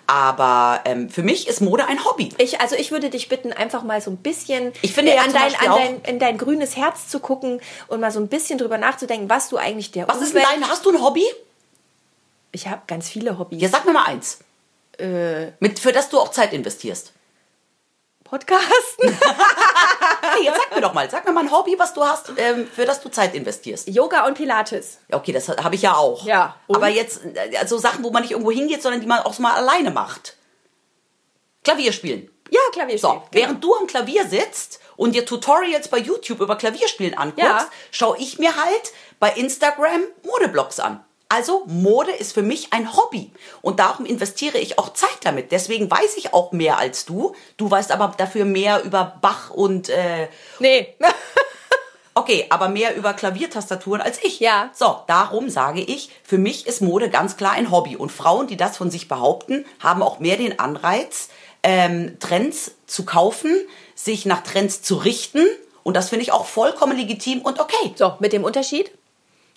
Aber 0.07 0.81
ähm, 0.85 1.09
für 1.09 1.23
mich 1.23 1.49
ist 1.49 1.61
Mode 1.61 1.87
ein 1.87 2.05
Hobby. 2.05 2.31
Ich, 2.39 2.61
also 2.61 2.75
ich 2.77 2.91
würde 2.91 3.09
dich 3.11 3.29
bitten, 3.29 3.53
einfach 3.53 3.83
mal 3.83 4.01
so 4.01 4.11
ein 4.11 4.17
bisschen 4.17 4.73
Ich 4.83 4.93
finde 4.93 5.13
äh, 5.13 5.17
ja 5.17 5.23
an, 5.23 5.33
dein, 5.33 5.55
an 5.55 5.79
dein, 5.79 6.01
in 6.03 6.19
dein 6.19 6.39
grünes 6.39 6.77
Herz 6.77 7.09
zu 7.09 7.21
gucken 7.21 7.61
und 7.89 8.01
mal 8.01 8.11
so 8.11 8.21
ein 8.21 8.29
bisschen 8.29 8.59
drüber 8.59 8.79
nachzudenken, 8.79 9.31
was 9.31 9.49
du 9.49 9.57
eigentlich 9.57 9.93
der 9.93 10.09
Was 10.09 10.21
ist 10.21 10.35
denn 10.35 10.43
dein, 10.43 10.69
hast 10.69 10.85
du 10.85 10.91
ein 10.91 11.03
Hobby? 11.03 11.25
Ich 12.51 12.69
habe 12.69 12.83
ganz 12.87 13.09
viele 13.09 13.39
Hobbys. 13.39 13.63
Ja, 13.63 13.69
sag 13.69 13.87
mir 13.87 13.93
mal 13.93 14.05
eins. 14.05 14.41
Äh, 14.99 15.53
Mit, 15.61 15.79
für 15.79 15.93
das 15.93 16.09
du 16.09 16.19
auch 16.21 16.31
Zeit 16.31 16.53
investierst. 16.53 17.13
Podcasten. 18.25 19.19
Hey, 20.35 20.45
jetzt 20.45 20.57
sag 20.57 20.75
mir 20.75 20.81
doch 20.81 20.95
mal, 20.95 21.11
sag 21.11 21.27
mir 21.27 21.33
mal 21.33 21.41
ein 21.43 21.51
Hobby, 21.53 21.75
was 21.79 21.93
du 21.93 22.03
hast, 22.05 22.33
ähm, 22.39 22.67
für 22.67 22.87
das 22.87 23.01
du 23.03 23.11
Zeit 23.11 23.35
investierst. 23.35 23.89
Yoga 23.89 24.25
und 24.27 24.35
Pilates. 24.35 24.99
Ja, 25.09 25.17
Okay, 25.19 25.33
das 25.33 25.49
habe 25.49 25.75
ich 25.75 25.83
ja 25.83 25.95
auch. 25.97 26.25
Ja, 26.25 26.57
und? 26.69 26.77
Aber 26.77 26.89
jetzt, 26.89 27.21
äh, 27.35 27.57
also 27.59 27.77
Sachen, 27.77 28.03
wo 28.03 28.11
man 28.11 28.23
nicht 28.23 28.31
irgendwo 28.31 28.51
hingeht, 28.51 28.81
sondern 28.83 29.01
die 29.03 29.07
man 29.07 29.19
auch 29.21 29.39
mal 29.41 29.53
alleine 29.55 29.91
macht. 29.91 30.37
Klavier 31.65 31.93
spielen. 31.93 32.31
Ja, 32.51 32.61
Klavier 32.73 32.99
So, 32.99 33.09
spielen. 33.09 33.23
während 33.33 33.65
du 33.65 33.75
am 33.77 33.87
Klavier 33.87 34.27
sitzt 34.27 34.81
und 34.97 35.15
dir 35.15 35.27
Tutorials 35.27 35.89
bei 35.89 35.99
YouTube 35.99 36.41
über 36.41 36.57
Klavierspielen 36.57 37.15
anguckst, 37.19 37.45
Ja. 37.45 37.69
schaue 37.91 38.17
ich 38.19 38.39
mir 38.39 38.55
halt 38.57 38.93
bei 39.19 39.33
Instagram 39.33 40.03
Modeblogs 40.25 40.81
an. 40.81 41.05
Also 41.33 41.63
Mode 41.65 42.11
ist 42.11 42.35
für 42.35 42.43
mich 42.43 42.75
ein 42.75 42.95
Hobby 42.95 43.31
und 43.63 43.79
darum 43.81 44.05
investiere 44.05 44.59
ich 44.59 44.79
auch 44.79 44.93
Zeit 44.93 45.17
damit. 45.25 45.51
Deswegen 45.51 45.91
weiß 45.91 46.19
ich 46.19 46.35
auch 46.35 46.53
mehr 46.53 46.77
als 46.77 47.07
du. 47.07 47.35
Du 47.57 47.71
weißt 47.71 47.91
aber 47.91 48.13
dafür 48.19 48.45
mehr 48.45 48.85
über 48.85 49.17
Bach 49.23 49.49
und 49.49 49.89
äh, 49.89 50.29
Nee. 50.59 50.95
Okay, 52.15 52.45
aber 52.51 52.69
mehr 52.69 52.95
über 52.95 53.15
Klaviertastaturen 53.15 54.03
als 54.03 54.23
ich. 54.23 54.39
Ja. 54.39 54.69
So, 54.75 54.99
darum 55.07 55.49
sage 55.49 55.81
ich, 55.81 56.11
für 56.23 56.37
mich 56.37 56.67
ist 56.67 56.83
Mode 56.83 57.09
ganz 57.09 57.39
klar 57.39 57.53
ein 57.53 57.71
Hobby. 57.71 57.97
Und 57.97 58.13
Frauen, 58.13 58.47
die 58.49 58.59
das 58.59 58.77
von 58.77 58.91
sich 58.91 59.09
behaupten, 59.09 59.65
haben 59.81 60.03
auch 60.03 60.19
mehr 60.19 60.37
den 60.37 60.59
Anreiz, 60.59 61.31
ähm, 61.63 62.19
Trends 62.21 62.73
zu 62.87 63.07
kaufen, 63.07 63.57
sich 63.95 64.27
nach 64.27 64.43
Trends 64.43 64.83
zu 64.83 64.97
richten. 64.97 65.47
Und 65.85 65.97
das 65.97 66.11
finde 66.11 66.25
ich 66.25 66.33
auch 66.33 66.45
vollkommen 66.45 66.99
legitim 66.99 67.41
und 67.41 67.59
okay. 67.59 67.95
so, 67.97 68.13
mit 68.19 68.35
dem 68.35 68.45
Unterschied, 68.45 68.93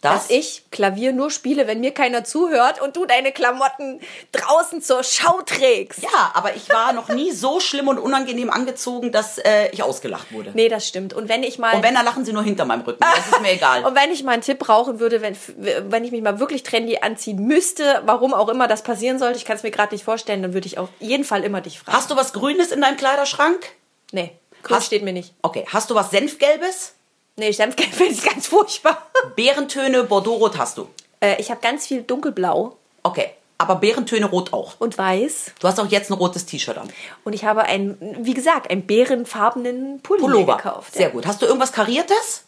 Das, 0.05 0.27
dass 0.27 0.29
ich 0.29 0.63
Klavier 0.71 1.11
nur 1.11 1.29
spiele, 1.31 1.67
wenn 1.67 1.79
mir 1.81 1.93
keiner 1.93 2.23
zuhört 2.23 2.81
und 2.81 2.95
du 2.95 3.05
deine 3.05 3.31
Klamotten 3.31 3.99
draußen 4.31 4.81
zur 4.81 5.03
Schau 5.03 5.41
trägst. 5.45 6.01
ja, 6.03 6.31
aber 6.33 6.55
ich 6.55 6.69
war 6.69 6.93
noch 6.93 7.09
nie 7.09 7.31
so 7.31 7.59
schlimm 7.59 7.87
und 7.87 7.97
unangenehm 7.99 8.49
angezogen, 8.49 9.11
dass 9.11 9.37
äh, 9.37 9.69
ich 9.71 9.83
ausgelacht 9.83 10.31
wurde. 10.31 10.51
Nee, 10.53 10.69
das 10.69 10.87
stimmt. 10.87 11.13
Und 11.13 11.29
wenn 11.29 11.43
ich 11.43 11.59
mal 11.59 11.75
Und 11.75 11.83
wenn, 11.83 11.95
dann 11.95 12.05
lachen 12.05 12.23
sie 12.25 12.33
nur 12.33 12.43
hinter 12.43 12.65
meinem 12.65 12.81
Rücken. 12.81 12.99
Das 13.01 13.27
ist 13.27 13.41
mir 13.41 13.51
egal. 13.53 13.83
Und 13.85 13.95
wenn 13.95 14.11
ich 14.11 14.23
mal 14.23 14.31
einen 14.31 14.41
Tipp 14.41 14.59
brauchen 14.59 14.99
würde, 14.99 15.21
wenn, 15.21 15.35
wenn 15.57 16.03
ich 16.03 16.11
mich 16.11 16.21
mal 16.21 16.39
wirklich 16.39 16.63
trendy 16.63 16.99
anziehen 17.01 17.45
müsste, 17.45 18.01
warum 18.05 18.33
auch 18.33 18.49
immer 18.49 18.67
das 18.67 18.83
passieren 18.83 19.19
sollte, 19.19 19.37
ich 19.37 19.45
kann 19.45 19.57
es 19.57 19.63
mir 19.63 19.71
gerade 19.71 19.93
nicht 19.93 20.03
vorstellen, 20.05 20.41
dann 20.41 20.53
würde 20.53 20.67
ich 20.67 20.77
auf 20.77 20.89
jeden 20.99 21.23
Fall 21.23 21.43
immer 21.43 21.61
dich 21.61 21.79
fragen. 21.79 21.97
Hast 21.97 22.09
du 22.11 22.15
was 22.15 22.33
Grünes 22.33 22.71
in 22.71 22.81
deinem 22.81 22.97
Kleiderschrank? 22.97 23.65
nee, 24.11 24.31
grün 24.63 24.77
Hast- 24.77 24.87
steht 24.87 25.03
mir 25.03 25.13
nicht. 25.13 25.33
Okay. 25.41 25.65
Hast 25.71 25.89
du 25.89 25.95
was 25.95 26.11
Senfgelbes? 26.11 26.94
Nee, 27.37 27.51
Senfgelb 27.51 27.93
finde 27.93 28.13
ich 28.13 28.23
ganz 28.23 28.47
furchtbar. 28.47 29.07
Beerentöne, 29.35 30.03
Bordeaux-Rot 30.03 30.57
hast 30.57 30.77
du. 30.77 30.87
äh, 31.19 31.35
ich 31.39 31.49
habe 31.51 31.59
ganz 31.61 31.87
viel 31.87 32.01
dunkelblau 32.03 32.77
Okay, 33.03 33.29
aber 33.57 33.75
Beerentöne 33.75 34.25
rot 34.25 34.51
auch. 34.53 34.73
und 34.79 34.97
weiß. 34.97 35.51
Du 35.59 35.67
hast 35.67 35.79
auch 35.79 35.85
jetzt 35.87 36.09
ein 36.09 36.13
rotes 36.15 36.45
T-Shirt 36.47 36.77
an. 36.77 36.89
Und 37.23 37.33
ich 37.33 37.45
habe 37.45 37.63
einen, 37.63 37.97
wie 38.25 38.33
gesagt, 38.33 38.71
einen 38.71 38.87
bärenfarbenen 38.87 39.99
Pulli 40.01 40.21
Pullover. 40.21 40.57
gekauft. 40.57 40.93
Sehr 40.95 41.09
gut. 41.09 41.27
Hast 41.27 41.41
du 41.41 41.45
irgendwas 41.45 41.71
Kariertes? 41.71 42.45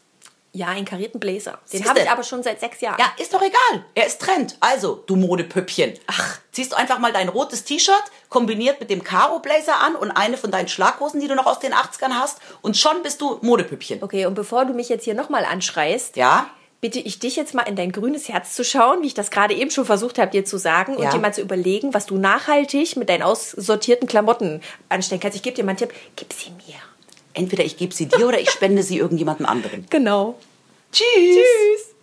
Ja, 0.53 0.67
einen 0.67 0.85
karierten 0.85 1.19
Blazer. 1.19 1.59
Den 1.71 1.87
habe 1.87 1.99
ich 1.99 2.09
aber 2.09 2.23
schon 2.23 2.41
seit 2.41 2.59
sechs 2.59 2.81
Jahren. 2.81 2.95
Ja, 2.99 3.11
ist 3.21 3.33
doch 3.33 3.41
egal. 3.41 3.85
Er 3.93 4.07
ist 4.07 4.19
Trend. 4.21 4.57
Also, 4.59 5.03
du 5.05 5.15
Modepüppchen. 5.15 5.93
Ach. 6.07 6.39
Ziehst 6.51 6.71
du 6.71 6.77
einfach 6.77 6.97
mal 6.97 7.13
dein 7.13 7.29
rotes 7.29 7.63
T-Shirt, 7.63 8.01
kombiniert 8.29 8.79
mit 8.79 8.89
dem 8.89 9.03
Karo-Blazer 9.03 9.79
an 9.81 9.95
und 9.95 10.09
eine 10.11 10.35
von 10.37 10.49
deinen 10.49 10.67
Schlaghosen, 10.67 11.19
die 11.19 11.27
du 11.27 11.35
noch 11.35 11.45
aus 11.45 11.59
den 11.59 11.73
80ern 11.73 12.13
hast. 12.13 12.39
Und 12.61 12.75
schon 12.77 13.03
bist 13.03 13.21
du 13.21 13.37
Modepüppchen. 13.41 14.01
Okay, 14.01 14.25
und 14.25 14.33
bevor 14.33 14.65
du 14.65 14.73
mich 14.73 14.89
jetzt 14.89 15.03
hier 15.03 15.13
nochmal 15.13 15.45
anschreist, 15.45 16.15
Ja? 16.17 16.49
bitte 16.81 16.99
ich 16.99 17.19
dich 17.19 17.35
jetzt 17.35 17.53
mal 17.53 17.63
in 17.63 17.75
dein 17.75 17.91
grünes 17.91 18.29
Herz 18.29 18.53
zu 18.55 18.63
schauen, 18.63 19.01
wie 19.03 19.07
ich 19.07 19.13
das 19.15 19.29
gerade 19.31 19.53
eben 19.53 19.69
schon 19.71 19.85
versucht 19.85 20.17
habe, 20.17 20.31
dir 20.31 20.45
zu 20.45 20.57
sagen, 20.57 20.95
und 20.95 21.03
Ja. 21.03 21.11
dir 21.11 21.19
mal 21.19 21.33
zu 21.33 21.41
überlegen, 21.41 21.93
was 21.93 22.05
du 22.07 22.17
nachhaltig 22.17 22.95
mit 22.97 23.09
deinen 23.09 23.23
aussortierten 23.23 24.07
Klamotten 24.07 24.61
anstellen 24.89 25.19
kannst. 25.21 25.35
Ich 25.35 25.43
gebe 25.43 25.55
dir 25.55 25.63
mal 25.63 25.71
einen 25.71 25.79
Tipp, 25.79 25.93
gib 26.15 26.33
sie 26.33 26.51
mir. 26.51 26.75
Entweder 27.37 27.63
ich 27.63 27.77
gebe 27.77 27.93
sie 27.93 28.07
dir 28.07 28.27
oder 28.27 28.39
ich 28.39 28.49
spende 28.49 28.81
sie 28.81 28.97
irgendjemandem 28.97 29.45
anderen. 29.45 29.85
Genau. 29.89 30.39
Tschüss. 30.91 31.05
Tschüss. 31.05 31.95